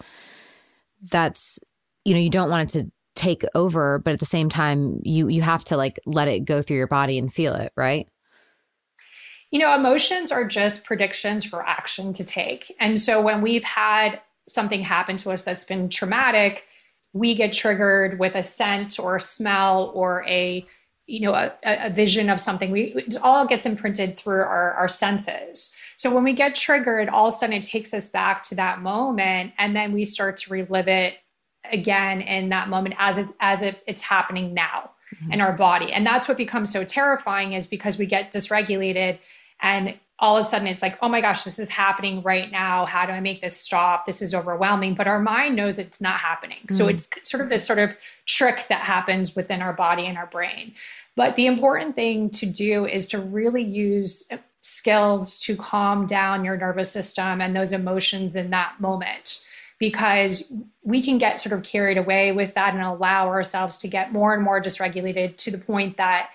[1.11, 1.59] that's
[2.05, 5.28] you know you don't want it to take over but at the same time you
[5.28, 8.09] you have to like let it go through your body and feel it right?
[9.50, 12.74] You know emotions are just predictions for action to take.
[12.78, 16.64] And so when we've had something happen to us that's been traumatic
[17.12, 20.64] we get triggered with a scent or a smell or a
[21.07, 22.70] you know a, a vision of something.
[22.70, 25.74] We it all gets imprinted through our, our senses.
[25.96, 28.83] So when we get triggered all of a sudden it takes us back to that
[28.83, 31.14] moment and then we start to relive it
[31.72, 35.33] again in that moment as it's as if it's happening now mm-hmm.
[35.33, 39.18] in our body and that's what becomes so terrifying is because we get dysregulated
[39.61, 42.87] and all of a sudden it's like, oh my gosh, this is happening right now.
[42.87, 44.04] How do I make this stop?
[44.04, 44.94] This is overwhelming.
[44.94, 46.59] But our mind knows it's not happening.
[46.66, 46.74] Mm.
[46.74, 50.26] So it's sort of this sort of trick that happens within our body and our
[50.26, 50.74] brain.
[51.14, 54.28] But the important thing to do is to really use
[54.61, 59.44] skills to calm down your nervous system and those emotions in that moment
[59.78, 64.12] because we can get sort of carried away with that and allow ourselves to get
[64.12, 66.30] more and more dysregulated to the point that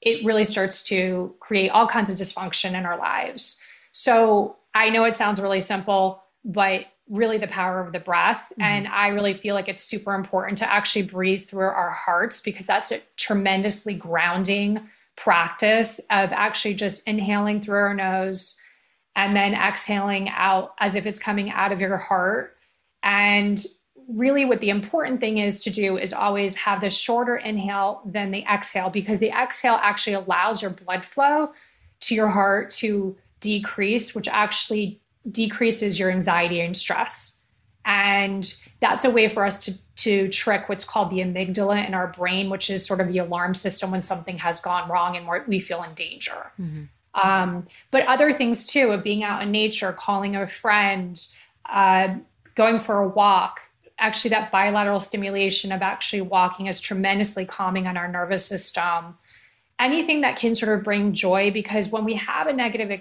[0.00, 3.62] it really starts to create all kinds of dysfunction in our lives.
[3.92, 8.52] So I know it sounds really simple, but really the power of the breath.
[8.52, 8.62] Mm-hmm.
[8.62, 12.66] And I really feel like it's super important to actually breathe through our hearts because
[12.66, 18.60] that's a tremendously grounding practice of actually just inhaling through our nose
[19.16, 22.56] and then exhaling out as if it's coming out of your heart.
[23.02, 23.64] And
[24.08, 28.30] really what the important thing is to do is always have the shorter inhale than
[28.30, 31.52] the exhale because the exhale actually allows your blood flow
[32.00, 37.42] to your heart to decrease which actually decreases your anxiety and stress
[37.84, 42.08] and that's a way for us to to trick what's called the amygdala in our
[42.08, 45.60] brain which is sort of the alarm system when something has gone wrong and we
[45.60, 46.84] feel in danger mm-hmm.
[47.14, 51.26] um, but other things too of being out in nature calling a friend
[51.68, 52.08] uh,
[52.58, 53.60] going for a walk
[54.00, 59.16] actually that bilateral stimulation of actually walking is tremendously calming on our nervous system.
[59.78, 63.00] Anything that can sort of bring joy because when we have a negative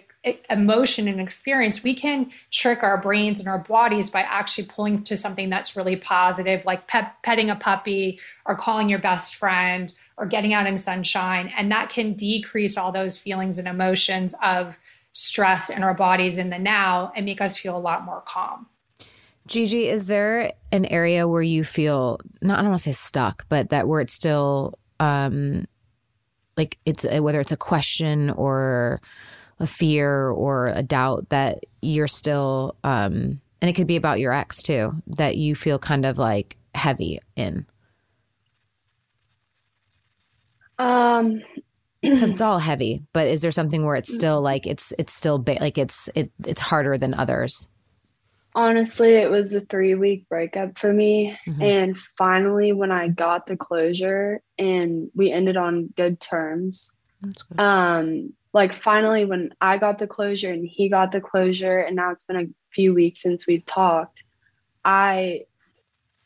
[0.52, 5.18] emotion and experience we can trick our brains and our bodies by actually pulling to
[5.18, 10.28] something that's really positive like pet, petting a puppy or calling your best friend or
[10.28, 11.52] getting out in sunshine.
[11.58, 14.78] And that can decrease all those feelings and emotions of
[15.14, 18.68] stress in our bodies in the now and make us feel a lot more calm
[19.48, 23.46] Gigi, is there an area where you feel not I don't want to say stuck,
[23.50, 25.66] but that where it's still um
[26.58, 29.02] like it's a, whether it's a question or
[29.60, 34.34] a fear or a doubt that you're still um and it could be about your
[34.34, 37.66] ex too that you feel kind of like heavy in?
[40.78, 41.42] Um,
[42.02, 45.40] because it's all heavy but is there something where it's still like it's it's still
[45.40, 47.70] ba- like it's it it's harder than others
[48.58, 51.38] honestly, it was a three week breakup for me.
[51.46, 51.62] Mhm.
[51.62, 57.60] And finally, when I got the closure and we ended on good terms, good.
[57.60, 62.12] um, like finally, when I got the closure and he got the closure, and now
[62.12, 64.24] it's been a few weeks since we've talked,
[64.84, 65.46] I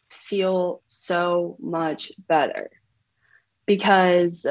[0.10, 2.70] feel so much better
[3.66, 4.46] because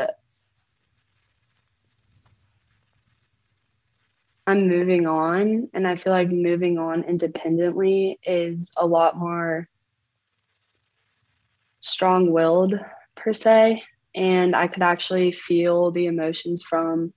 [4.47, 9.69] I'm moving on, and I feel like moving on independently is a lot more
[11.81, 12.75] strong willed,
[13.15, 13.83] per se.
[14.15, 17.13] And I could actually feel the emotions from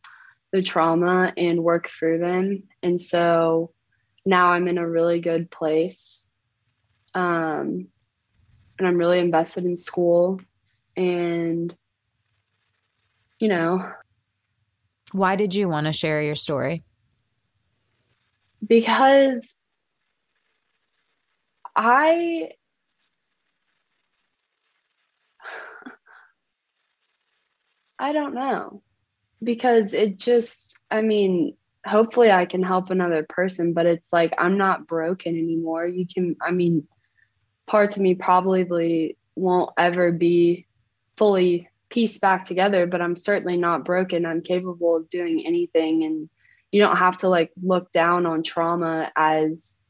[0.52, 2.64] the trauma and work through them.
[2.84, 3.72] And so
[4.26, 6.34] now I'm in a really good place.
[7.16, 7.88] Um,
[8.78, 10.40] and I'm really invested in school.
[10.96, 11.76] And,
[13.40, 13.92] you know,
[15.12, 16.84] why did you want to share your story
[18.66, 19.56] because
[21.76, 22.50] I
[28.00, 28.82] I don't know.
[29.42, 34.58] Because it just I mean hopefully I can help another person but it's like I'm
[34.58, 35.86] not broken anymore.
[35.86, 36.88] You can I mean
[37.68, 40.68] parts of me probably won't ever be
[41.18, 44.26] fully pieced back together but I'm certainly not broken.
[44.26, 46.30] I'm capable of doing anything and
[46.74, 49.84] you don't have to like look down on trauma as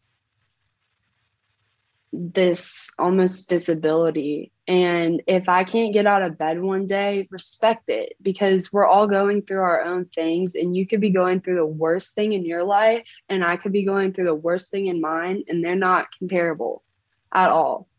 [2.12, 4.52] this almost disability.
[4.68, 9.08] And if i can't get out of bed one day respect it because we're all
[9.08, 12.46] going through our own things and you could be going through the worst thing in
[12.46, 15.76] your life and i could be going through the worst thing in mine and they're
[15.76, 16.82] not comparable
[17.34, 17.90] at all.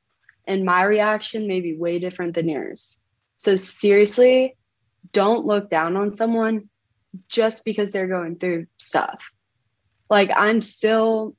[0.47, 3.03] And my reaction may be way different than yours.
[3.37, 4.57] So seriously
[5.13, 6.69] don't look down on someone
[7.29, 9.31] just because they're going through stuff.
[10.11, 11.37] Like I'm still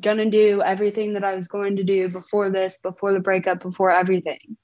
[0.00, 3.90] gonna do everything that I was going to do before this, before the breakup, before
[3.90, 4.56] everything.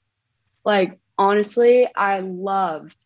[0.65, 2.97] Like honestly, I loved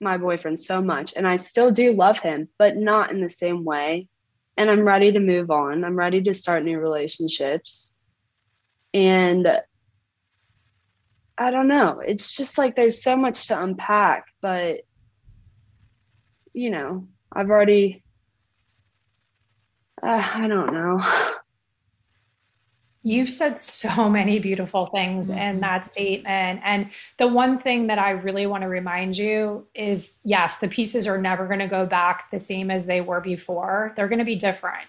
[0.00, 3.64] my boyfriend so much and I still do love him, but not in the same
[3.64, 4.08] way.
[4.56, 5.84] And I'm ready to move on.
[5.84, 8.00] I'm ready to start new relationships.
[8.92, 9.46] And
[11.36, 12.00] I don't know.
[12.04, 14.80] It's just like there's so much to unpack, but
[16.58, 18.02] you know, I've already,
[20.02, 21.00] uh, I don't know.
[23.04, 26.60] You've said so many beautiful things in that statement.
[26.64, 31.06] And the one thing that I really want to remind you is yes, the pieces
[31.06, 34.24] are never going to go back the same as they were before, they're going to
[34.24, 34.88] be different.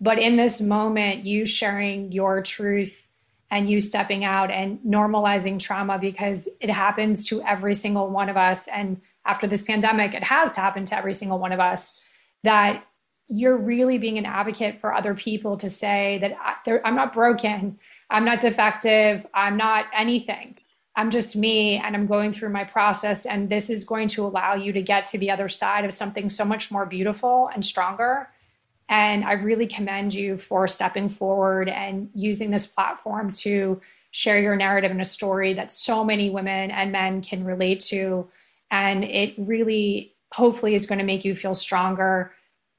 [0.00, 3.08] But in this moment, you sharing your truth
[3.50, 8.36] and you stepping out and normalizing trauma because it happens to every single one of
[8.36, 8.68] us.
[8.68, 12.02] And after this pandemic, it has to happen to every single one of us
[12.42, 12.84] that
[13.26, 17.78] you're really being an advocate for other people to say that I, I'm not broken,
[18.10, 20.58] I'm not defective, I'm not anything.
[20.96, 23.26] I'm just me and I'm going through my process.
[23.26, 26.28] And this is going to allow you to get to the other side of something
[26.28, 28.28] so much more beautiful and stronger.
[28.88, 33.80] And I really commend you for stepping forward and using this platform to
[34.12, 38.28] share your narrative and a story that so many women and men can relate to.
[38.74, 42.32] And it really, hopefully, is going to make you feel stronger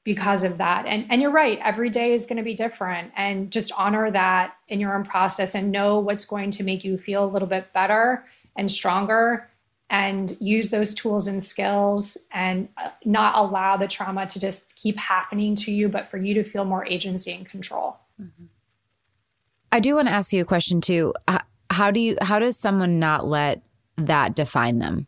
[0.04, 0.84] because of that.
[0.84, 3.12] And, and you're right, every day is going to be different.
[3.16, 6.98] And just honor that in your own process and know what's going to make you
[6.98, 8.26] feel a little bit better
[8.56, 9.48] and stronger
[9.88, 14.98] and use those tools and skills and uh, not allow the trauma to just keep
[14.98, 17.96] happening to you, but for you to feel more agency and control.
[19.72, 21.14] I do want to ask you a question too.
[21.70, 23.62] How do you how does someone not let
[23.96, 25.06] that define them?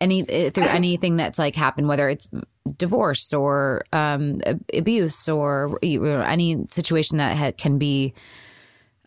[0.00, 2.28] Any through anything that's like happened, whether it's
[2.76, 4.40] divorce or um,
[4.74, 8.14] abuse or you know, any situation that ha- can be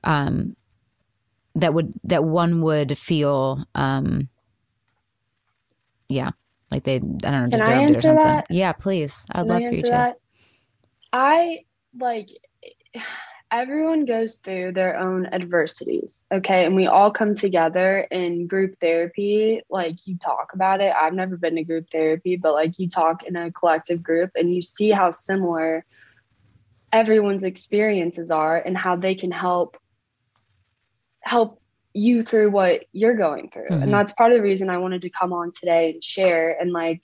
[0.04, 0.56] um,
[1.56, 4.30] that would that one would feel um,
[6.10, 6.32] yeah
[6.72, 8.42] like they I don't know deserved it or something.
[8.42, 8.48] that?
[8.50, 9.26] Yeah, please.
[9.32, 9.90] I'd Can love for you to.
[9.90, 10.18] that?
[11.14, 11.60] I
[11.98, 12.30] like
[13.54, 16.66] everyone goes through their own adversities, okay?
[16.66, 19.62] And we all come together in group therapy.
[19.70, 20.92] Like you talk about it.
[21.00, 24.54] I've never been to group therapy, but like you talk in a collective group and
[24.54, 25.86] you see how similar
[26.92, 29.78] everyone's experiences are and how they can help
[31.22, 31.62] help
[31.94, 33.70] you through what you're going through.
[33.70, 33.84] Mhm.
[33.84, 36.60] And that's part of the reason I wanted to come on today and share.
[36.60, 37.04] And like,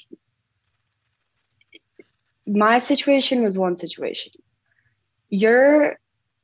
[2.47, 4.33] my situation was one situation.
[5.29, 5.99] Your,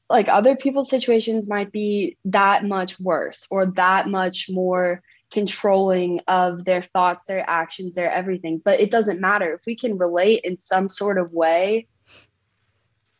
[0.10, 5.02] like, other people's situations might be that much worse or that much more
[5.32, 8.62] controlling of their thoughts, their actions, their everything.
[8.64, 9.54] But it doesn't matter.
[9.54, 11.88] If we can relate in some sort of way,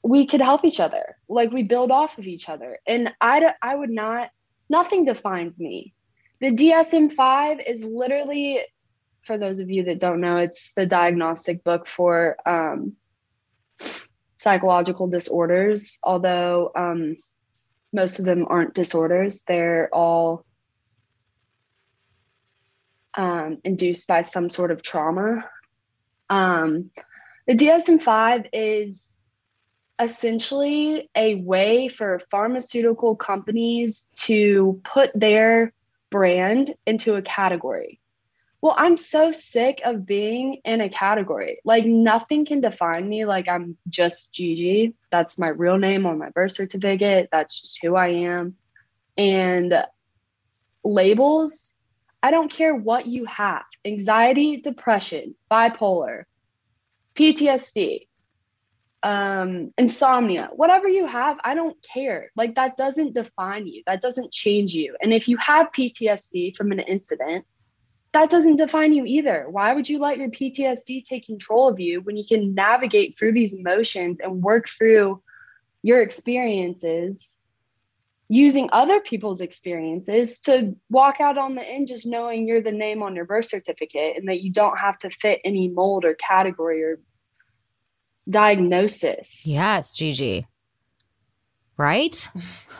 [0.04, 1.18] we could help each other.
[1.28, 2.78] Like we build off of each other.
[2.88, 4.30] And I, I would not,
[4.70, 5.94] nothing defines me.
[6.40, 8.60] The DSM 5 is literally,
[9.22, 12.94] for those of you that don't know, it's the diagnostic book for um,
[14.46, 17.16] psychological disorders, although um,
[17.92, 19.42] most of them aren't disorders.
[19.48, 20.46] They're all
[23.16, 25.50] um, induced by some sort of trauma.
[26.30, 26.92] Um,
[27.48, 29.18] the DSM 5 is
[30.00, 35.74] essentially a way for pharmaceutical companies to put their
[36.12, 38.00] brand into a category.
[38.66, 41.60] Well, I'm so sick of being in a category.
[41.64, 43.24] Like nothing can define me.
[43.24, 44.96] Like I'm just Gigi.
[45.12, 47.30] That's my real name on my birth certificate.
[47.32, 48.56] That's just who I am.
[49.20, 49.72] And
[50.84, 51.80] labels,
[52.24, 56.24] I don't care what you have anxiety, depression, bipolar,
[57.14, 58.08] PTSD,
[59.04, 62.32] um, insomnia, whatever you have, I don't care.
[62.36, 64.98] Like that doesn't define you, that doesn't change you.
[65.04, 67.46] And if you have PTSD from an incident,
[68.16, 69.46] that doesn't define you either.
[69.50, 73.34] Why would you let your PTSD take control of you when you can navigate through
[73.34, 75.22] these emotions and work through
[75.84, 77.38] your experiences
[78.30, 83.04] using other people's experiences to walk out on the end just knowing you're the name
[83.04, 86.84] on your birth certificate and that you don't have to fit any mold or category
[86.84, 87.02] or
[88.30, 89.44] diagnosis.
[89.46, 90.48] Yes, Gigi.
[91.78, 92.28] Right?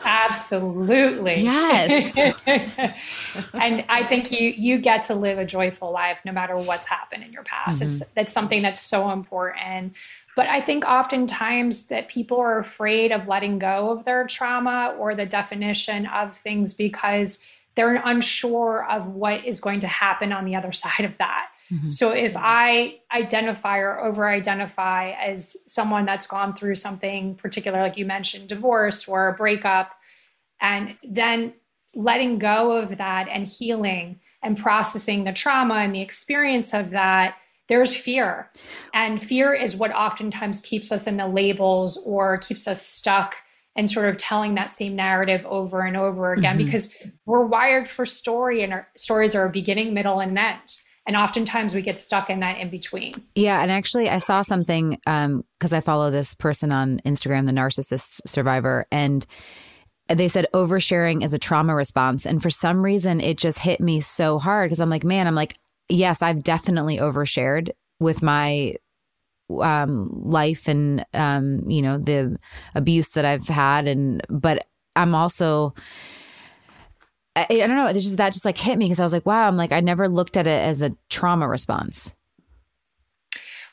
[0.04, 1.40] Absolutely.
[1.40, 2.16] Yes.
[3.52, 7.24] and I think you you get to live a joyful life no matter what's happened
[7.24, 7.82] in your past.
[7.82, 8.12] It's mm-hmm.
[8.14, 9.94] that's something that's so important.
[10.36, 15.14] But I think oftentimes that people are afraid of letting go of their trauma or
[15.14, 20.54] the definition of things because they're unsure of what is going to happen on the
[20.54, 21.48] other side of that.
[21.72, 21.90] Mm-hmm.
[21.90, 27.96] So if I identify or over identify as someone that's gone through something particular, like
[27.96, 29.92] you mentioned, divorce or a breakup,
[30.60, 31.54] and then
[31.94, 37.36] letting go of that and healing and processing the trauma and the experience of that,
[37.68, 38.50] there's fear.
[38.94, 43.36] And fear is what oftentimes keeps us in the labels or keeps us stuck
[43.74, 46.64] and sort of telling that same narrative over and over again mm-hmm.
[46.64, 46.96] because
[47.26, 50.76] we're wired for story and our stories are a beginning, middle, and end.
[51.06, 53.14] And oftentimes we get stuck in that in between.
[53.34, 57.52] Yeah, and actually, I saw something um because I follow this person on Instagram, the
[57.52, 59.24] narcissist survivor, and
[60.08, 64.00] they said oversharing is a trauma response, and for some reason, it just hit me
[64.00, 65.56] so hard because I'm like, man, I'm like,
[65.88, 68.74] yes, I've definitely overshared with my
[69.60, 72.36] um life and um you know the
[72.74, 75.74] abuse that I've had, and but I'm also
[77.36, 77.86] I, I don't know.
[77.86, 79.46] It's just that just like hit me because I was like, wow.
[79.46, 82.14] I'm like, I never looked at it as a trauma response.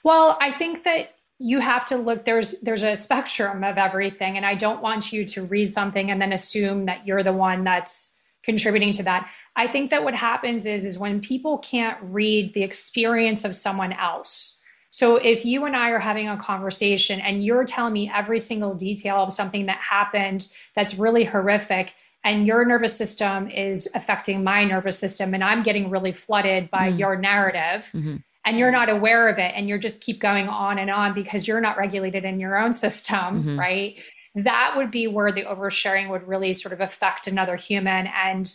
[0.04, 4.46] Well, I think that you have to look there's there's a spectrum of everything and
[4.46, 8.22] I don't want you to read something and then assume that you're the one that's
[8.44, 9.30] contributing to that.
[9.56, 13.94] I think that what happens is is when people can't read the experience of someone
[13.94, 14.62] else.
[14.90, 18.76] So if you and I are having a conversation and you're telling me every single
[18.76, 21.94] detail of something that happened that's really horrific
[22.24, 26.90] and your nervous system is affecting my nervous system and I'm getting really flooded by
[26.90, 27.00] mm-hmm.
[27.00, 28.18] your narrative mm-hmm.
[28.46, 31.48] and you're not aware of it and you're just keep going on and on because
[31.48, 33.60] you're not regulated in your own system, mm-hmm.
[33.60, 33.96] right?
[34.36, 38.54] That would be where the oversharing would really sort of affect another human and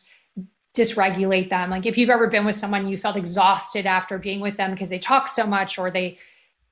[0.74, 1.70] dysregulate them.
[1.70, 4.90] Like if you've ever been with someone you felt exhausted after being with them because
[4.90, 6.18] they talk so much or they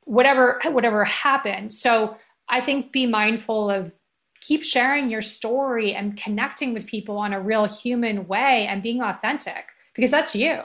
[0.05, 1.73] whatever whatever happened.
[1.73, 2.17] So
[2.49, 3.93] I think be mindful of
[4.41, 9.03] keep sharing your story and connecting with people on a real human way and being
[9.03, 10.61] authentic because that's you.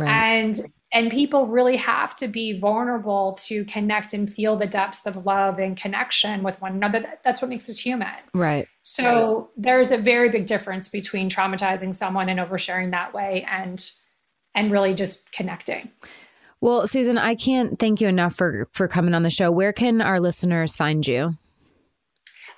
[0.00, 0.58] And
[0.94, 5.58] and people really have to be vulnerable to connect and feel the depths of love
[5.58, 7.18] and connection with one another.
[7.24, 8.14] That's what makes us human.
[8.34, 8.68] Right.
[8.82, 13.90] So there's a very big difference between traumatizing someone and oversharing that way and
[14.54, 15.90] and really just connecting.
[16.60, 19.50] Well, Susan, I can't thank you enough for for coming on the show.
[19.50, 21.36] Where can our listeners find you?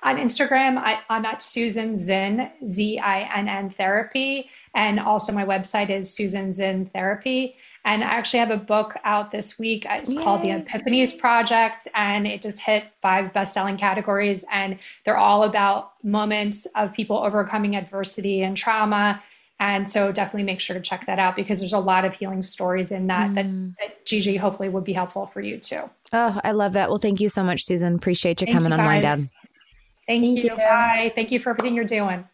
[0.05, 4.49] On Instagram, I, I'm at Susan Zinn, Z I N N therapy.
[4.73, 7.55] And also my website is Susan Zinn Therapy.
[7.85, 9.85] And I actually have a book out this week.
[9.89, 14.43] It's called The Epiphanies Project, and it just hit five best-selling categories.
[14.51, 19.21] And they're all about moments of people overcoming adversity and trauma
[19.59, 22.41] And so definitely make sure to check that out because there's a lot of healing
[22.41, 23.35] stories in that mm.
[23.35, 25.89] that, that Gigi hopefully would be helpful for you too.
[26.11, 26.89] Oh, I love that.
[26.89, 27.95] Well, thank you so much, Susan.
[27.95, 29.29] Appreciate you thank coming you on Whine Down.
[30.07, 30.51] Thank, thank you.
[30.51, 30.57] you.
[30.57, 31.11] Bye.
[31.15, 32.25] Thank you for everything you're doing.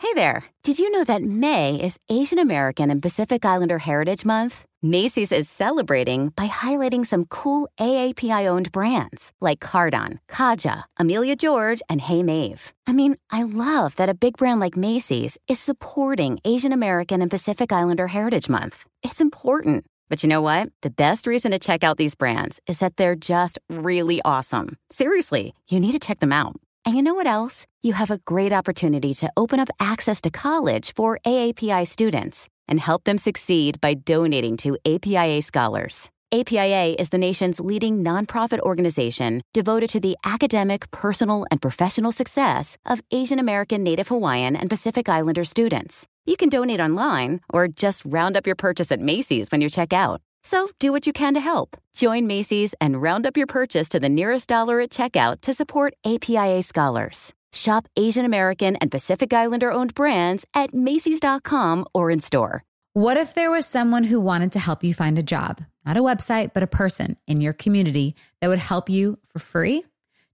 [0.00, 0.44] Hey there.
[0.62, 4.64] Did you know that May is Asian American and Pacific Islander Heritage Month?
[4.80, 11.82] Macy's is celebrating by highlighting some cool AAPI owned brands like Cardon, Kaja, Amelia George,
[11.88, 12.72] and Hey Mave.
[12.86, 17.30] I mean, I love that a big brand like Macy's is supporting Asian American and
[17.30, 18.86] Pacific Islander Heritage Month.
[19.02, 19.84] It's important.
[20.08, 20.70] But you know what?
[20.82, 24.76] The best reason to check out these brands is that they're just really awesome.
[24.90, 26.56] Seriously, you need to check them out.
[26.84, 27.66] And you know what else?
[27.82, 32.80] You have a great opportunity to open up access to college for AAPI students and
[32.80, 36.10] help them succeed by donating to APIA Scholars.
[36.30, 42.76] APIA is the nation's leading nonprofit organization devoted to the academic, personal, and professional success
[42.84, 46.06] of Asian American, Native Hawaiian, and Pacific Islander students.
[46.26, 49.94] You can donate online or just round up your purchase at Macy's when you check
[49.94, 50.20] out.
[50.42, 51.78] So do what you can to help.
[51.94, 55.94] Join Macy's and round up your purchase to the nearest dollar at checkout to support
[56.04, 57.32] APIA Scholars.
[57.54, 62.64] Shop Asian American and Pacific Islander owned brands at Macy's.com or in store.
[62.92, 65.64] What if there was someone who wanted to help you find a job?
[65.88, 69.82] Not a website, but a person in your community that would help you for free?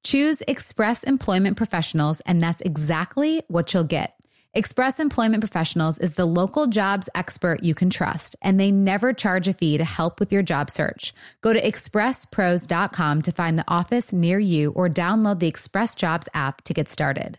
[0.03, 4.15] Choose Express Employment Professionals, and that's exactly what you'll get.
[4.53, 9.47] Express Employment Professionals is the local jobs expert you can trust, and they never charge
[9.47, 11.15] a fee to help with your job search.
[11.41, 16.63] Go to expresspros.com to find the office near you or download the Express Jobs app
[16.63, 17.39] to get started.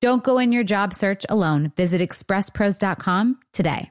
[0.00, 1.72] Don't go in your job search alone.
[1.76, 3.90] Visit expresspros.com today.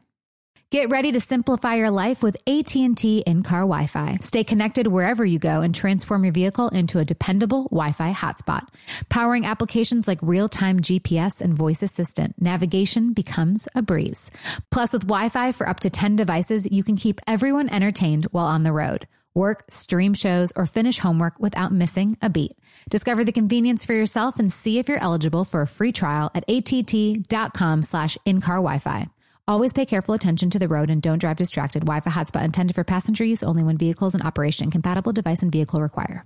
[0.70, 4.18] Get ready to simplify your life with AT&T in-car Wi-Fi.
[4.20, 8.68] Stay connected wherever you go and transform your vehicle into a dependable Wi-Fi hotspot.
[9.08, 14.30] Powering applications like real-time GPS and voice assistant, navigation becomes a breeze.
[14.70, 18.64] Plus with Wi-Fi for up to 10 devices, you can keep everyone entertained while on
[18.64, 19.08] the road.
[19.34, 22.58] Work, stream shows, or finish homework without missing a beat.
[22.90, 26.46] Discover the convenience for yourself and see if you're eligible for a free trial at
[26.48, 29.10] att.com slash in-car Wi-Fi.
[29.50, 31.82] Always pay careful attention to the road and don't drive distracted.
[31.82, 34.72] Wi-Fi hotspot intended for passenger use only when vehicles in operation.
[34.72, 36.26] Compatible device and vehicle require.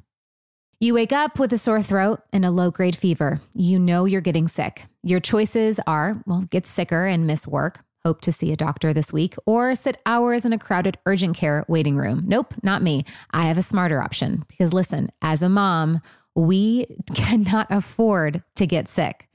[0.80, 3.40] You wake up with a sore throat and a low grade fever.
[3.54, 4.86] You know you're getting sick.
[5.04, 9.14] Your choices are, well, get sicker and miss work, hope to see a doctor this
[9.14, 12.24] week, or sit hours in a crowded urgent care waiting room.
[12.26, 13.06] Nope, not me.
[13.30, 16.02] I have a smarter option because listen, as a mom,
[16.36, 19.28] we cannot afford to get sick.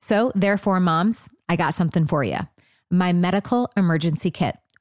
[0.00, 2.38] So, therefore, moms, I got something for you
[2.90, 4.56] my medical emergency kit.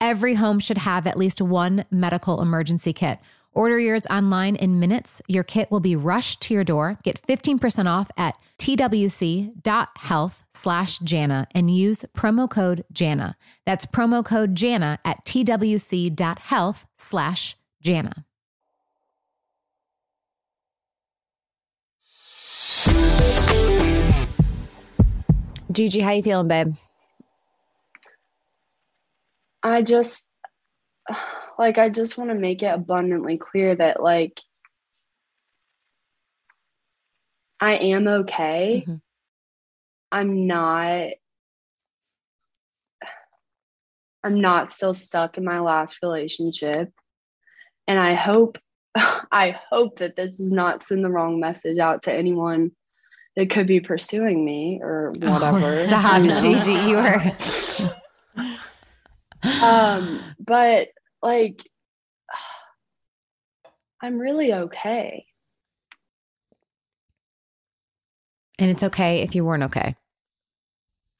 [0.00, 3.18] Every home should have at least one medical emergency kit.
[3.54, 5.20] Order yours online in minutes.
[5.28, 6.98] Your kit will be rushed to your door.
[7.02, 13.36] Get 15% off at twc.health slash Jana and use promo code Jana.
[13.66, 18.24] That's promo code Jana at twc.health slash Jana.
[25.70, 26.74] Gigi, how you feeling, babe?
[29.62, 30.32] I just
[31.58, 34.40] like I just want to make it abundantly clear that like
[37.60, 38.84] I am okay.
[38.86, 38.96] Mm-hmm.
[40.10, 41.10] I'm not
[44.24, 46.90] I'm not still stuck in my last relationship.
[47.88, 48.58] And I hope
[49.32, 52.72] I hope that this does not send the wrong message out to anyone
[53.36, 55.60] that could be pursuing me or whatever.
[55.62, 56.60] Oh, stop, you know?
[56.60, 56.72] Gigi.
[56.90, 57.36] You are
[59.42, 60.88] um, but
[61.22, 61.68] like
[64.00, 65.26] I'm really okay.
[68.58, 69.96] and it's okay if you weren't okay.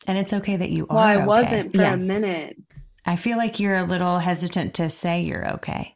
[0.07, 0.87] And it's okay that you are.
[0.87, 0.95] Okay.
[0.95, 1.27] Well, I okay.
[1.27, 2.03] wasn't for Yes.
[2.03, 2.57] a minute
[3.05, 5.95] I feel like you're a little hesitant to say you're okay.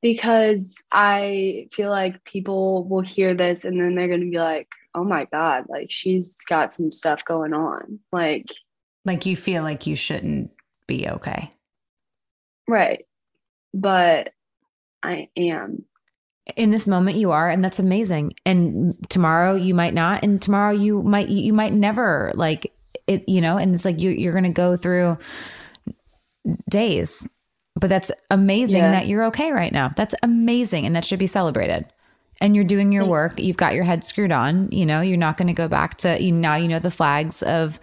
[0.00, 4.66] because I feel like people will hear this and then they're going to be like,
[4.94, 8.46] "Oh my god, like she's got some stuff going on." Like,
[9.04, 10.50] Like you feel like you shouldn't
[10.86, 11.50] be okay.
[12.68, 13.04] right.
[13.74, 14.32] But
[15.02, 15.84] I am.
[16.56, 20.72] in this moment you are and that's amazing and tomorrow you might not and tomorrow
[20.72, 22.72] you might you might never like
[23.06, 25.16] it you know and it's like you you're gonna go through
[26.68, 27.26] days
[27.76, 28.90] but that's amazing Yeah.
[28.90, 31.86] that you're okay right now that's amazing and that should be celebrated
[32.40, 35.36] and you're doing your work you've got your head screwed on you know you're not
[35.36, 37.78] going to go back to you now you know the flags of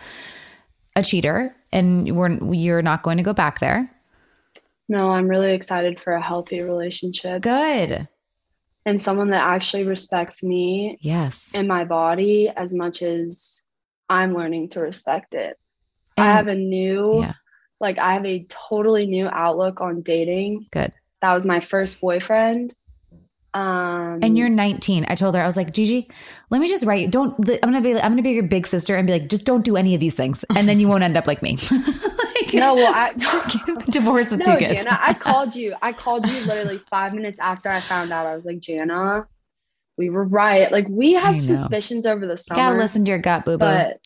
[0.95, 3.91] a cheater and we're you're not going to go back there
[4.87, 8.07] No, I'm really excited for a healthy relationship good
[8.85, 13.69] and someone that actually respects me yes and my body as much as
[14.09, 15.57] I'm learning to respect it.
[16.17, 17.33] I have a new, yeah.
[17.79, 20.67] like, I have a totally new outlook on dating.
[20.71, 20.91] good
[21.21, 22.73] That was my first boyfriend.
[23.53, 25.05] Um, and you're 19.
[25.07, 26.07] I told her I was like, Gigi,
[26.51, 27.09] let me just write.
[27.09, 27.33] Don't.
[27.49, 27.95] I'm gonna be.
[27.95, 30.13] I'm gonna be your big sister and be like, just don't do any of these
[30.15, 31.57] things, and then you won't end up like me.
[31.71, 33.13] like, no, well, I,
[33.89, 34.83] divorce with no, two kids.
[34.83, 35.75] Jana, I called you.
[35.81, 38.27] I called you literally five minutes after I found out.
[38.27, 39.25] I was like, Jana,
[39.97, 40.71] we were right.
[40.71, 42.59] Like, we had suspicions over the you summer.
[42.61, 43.57] gotta listen to your gut, boo boo.
[43.59, 43.99] but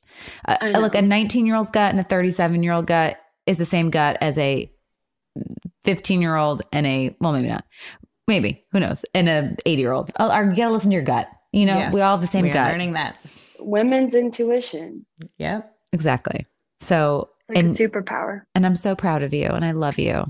[0.46, 3.66] Uh, look, a 19 year old's gut and a 37 year old gut is the
[3.66, 4.72] same gut as a
[5.84, 7.66] 15 year old and a well, maybe not,
[8.28, 10.12] maybe who knows, and a 80 year old.
[10.20, 11.28] Oh, or you gotta listen to your gut.
[11.52, 12.72] You know, Yes, we all have the same we gut.
[12.72, 13.18] Learning that.
[13.60, 15.06] women's intuition,
[15.38, 15.70] Yep.
[15.94, 16.48] Exactly.
[16.80, 18.42] So, it's like and a superpower.
[18.56, 20.26] and I'm so proud of you, and I love you.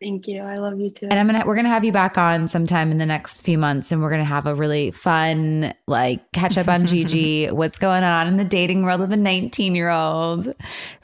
[0.00, 0.40] Thank you.
[0.40, 1.08] I love you too.
[1.10, 3.92] And I'm gonna we're gonna have you back on sometime in the next few months,
[3.92, 8.26] and we're gonna have a really fun like catch up on Gigi, what's going on
[8.26, 10.54] in the dating world of a 19 year old,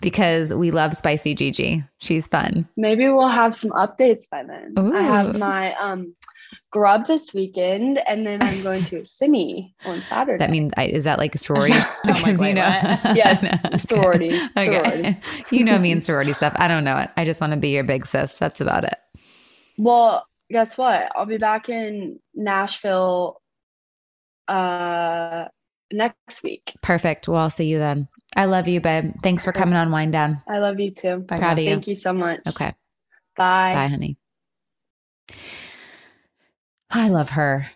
[0.01, 1.84] because we love spicy Gigi.
[1.99, 2.66] She's fun.
[2.76, 4.74] Maybe we'll have some updates by then.
[4.94, 6.14] I have my um
[6.72, 10.38] grub this weekend, and then I'm going to simi on Saturday.
[10.38, 11.74] That means is that like a sorority?
[12.05, 13.16] Because wait, what?
[13.16, 13.76] Yes, Okay.
[13.78, 14.64] sorority, Okay.
[14.66, 15.16] sorority.
[15.51, 16.55] you know me and sorority stuff.
[16.57, 17.11] I don't know it.
[17.16, 18.36] I just want to be your big sis.
[18.36, 18.94] That's about it.
[19.78, 21.11] well, guess what?
[21.16, 23.40] I'll be back in Nashville
[24.49, 25.47] uh
[25.92, 26.72] next week.
[26.82, 27.26] Perfect.
[27.28, 28.09] Well, I'll see you then.
[28.36, 29.14] I love you, babe.
[29.22, 30.38] Thanks for coming on Whine Down.
[30.47, 31.24] I love you too.
[31.26, 31.70] Proud of you.
[31.70, 32.40] Thank you so much.
[32.47, 32.72] Okay.
[33.36, 33.72] Bye.
[33.72, 34.16] Bye, honey.
[36.91, 37.68] I love her.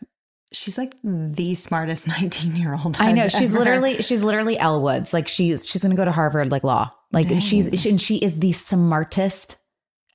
[0.53, 2.97] She's like the smartest 19 year old.
[3.01, 5.13] I know she's literally she's literally Elle Woods.
[5.13, 6.91] Like she's she's gonna go to Harvard like law.
[7.13, 7.41] Like Dang.
[7.41, 9.57] she's she, and she is the smartest.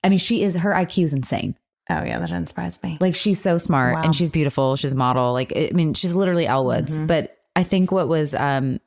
[0.04, 1.56] I mean, she is her IQ is insane.
[1.90, 2.18] Oh, yeah.
[2.20, 2.98] That doesn't surprise me.
[3.00, 4.02] Like she's so smart Wow.
[4.04, 4.76] and she's beautiful.
[4.76, 5.34] She's a model.
[5.34, 6.92] Like I mean, she's literally Elwood's.
[6.98, 7.00] Woods.
[7.00, 7.08] Mhm.
[7.08, 8.80] But I think what was um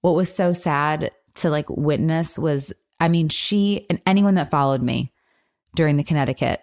[0.00, 4.82] what was so sad to like witness was I mean, she and anyone that followed
[4.82, 5.12] me
[5.74, 6.60] during the Connecticut,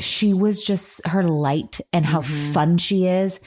[0.00, 2.52] she was just her light and how Mhm.
[2.52, 3.40] fun she is.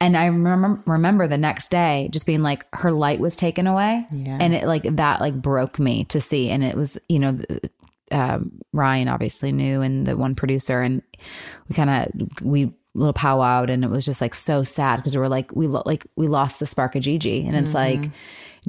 [0.00, 4.06] And I remember remember the next day just being like her light was taken away
[4.10, 4.38] Yeah.
[4.40, 7.38] and it like that like broke me to see and it was you know
[8.12, 11.00] um, ryan obviously knew and the one producer and
[11.68, 15.20] we kind of we little powwowed and it was just like so sad because we
[15.20, 18.10] were like we lo- like we lost the spark of gigi and it's like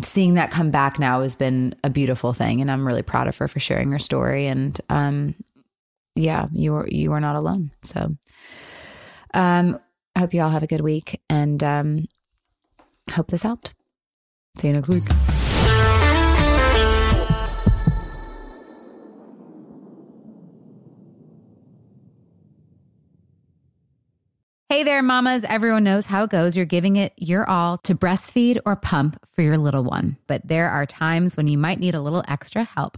[0.03, 3.35] seeing that come back now has been a beautiful thing and i'm really proud of
[3.37, 5.33] her for sharing her story and um
[6.15, 8.15] yeah you are you are not alone so
[9.33, 9.79] um
[10.15, 12.05] i hope you all have a good week and um
[13.13, 13.73] hope this helped
[14.57, 15.03] see you next week
[24.71, 25.43] Hey there, mamas.
[25.43, 26.55] Everyone knows how it goes.
[26.55, 30.15] You're giving it your all to breastfeed or pump for your little one.
[30.27, 32.97] But there are times when you might need a little extra help.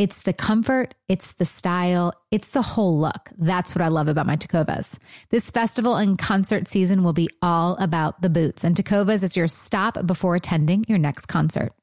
[0.00, 3.28] It's the comfort, it's the style, it's the whole look.
[3.36, 4.98] That's what I love about my Tecovas.
[5.28, 9.46] This festival and concert season will be all about the boots, and Tecovas is your
[9.46, 11.74] stop before attending your next concert.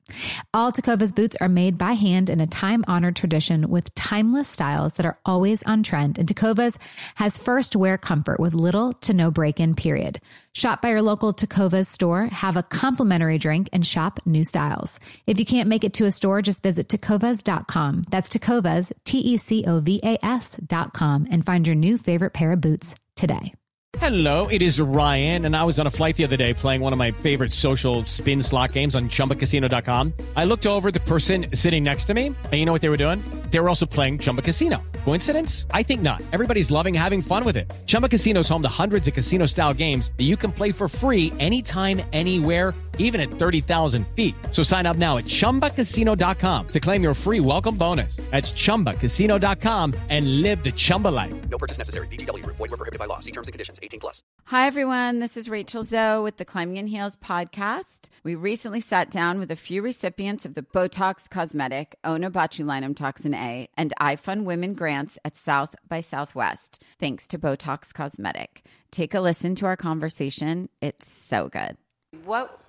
[0.52, 4.94] All Tecovas boots are made by hand in a time honored tradition with timeless styles
[4.94, 6.18] that are always on trend.
[6.18, 6.78] And Tecovas
[7.16, 10.20] has first wear comfort with little to no break in period.
[10.58, 15.00] Shop by your local Tecovas store, have a complimentary drink, and shop new styles.
[15.28, 18.02] If you can't make it to a store, just visit tecovas.com.
[18.10, 22.54] That's Tecovas, T E C O V A S.com, and find your new favorite pair
[22.54, 23.54] of boots today.
[24.00, 26.92] Hello, it is Ryan, and I was on a flight the other day playing one
[26.92, 30.14] of my favorite social spin slot games on chumbacasino.com.
[30.36, 32.98] I looked over the person sitting next to me, and you know what they were
[32.98, 33.22] doing?
[33.52, 34.82] They were also playing Chumba Casino.
[35.08, 35.68] Coincidence?
[35.72, 36.22] I think not.
[36.34, 37.72] Everybody's loving having fun with it.
[37.86, 40.90] Chumba Casino is home to hundreds of casino style games that you can play for
[40.90, 44.36] free anytime, anywhere even at 30,000 feet.
[44.52, 48.18] So sign up now at ChumbaCasino.com to claim your free welcome bonus.
[48.32, 51.50] That's ChumbaCasino.com and live the Chumba life.
[51.50, 52.08] No purchase necessary.
[52.08, 52.46] VGW.
[52.46, 53.20] Void were prohibited by law.
[53.20, 53.80] See terms and conditions.
[53.82, 54.22] 18 plus.
[54.46, 55.20] Hi, everyone.
[55.20, 58.10] This is Rachel Zoe with the Climbing in Heels podcast.
[58.24, 63.68] We recently sat down with a few recipients of the Botox Cosmetic, Onabotulinum Toxin A,
[63.78, 68.66] and iFund Women grants at South by Southwest, thanks to Botox Cosmetic.
[68.92, 70.70] Take a listen to our conversation.
[70.82, 71.78] It's so good.
[72.24, 72.60] What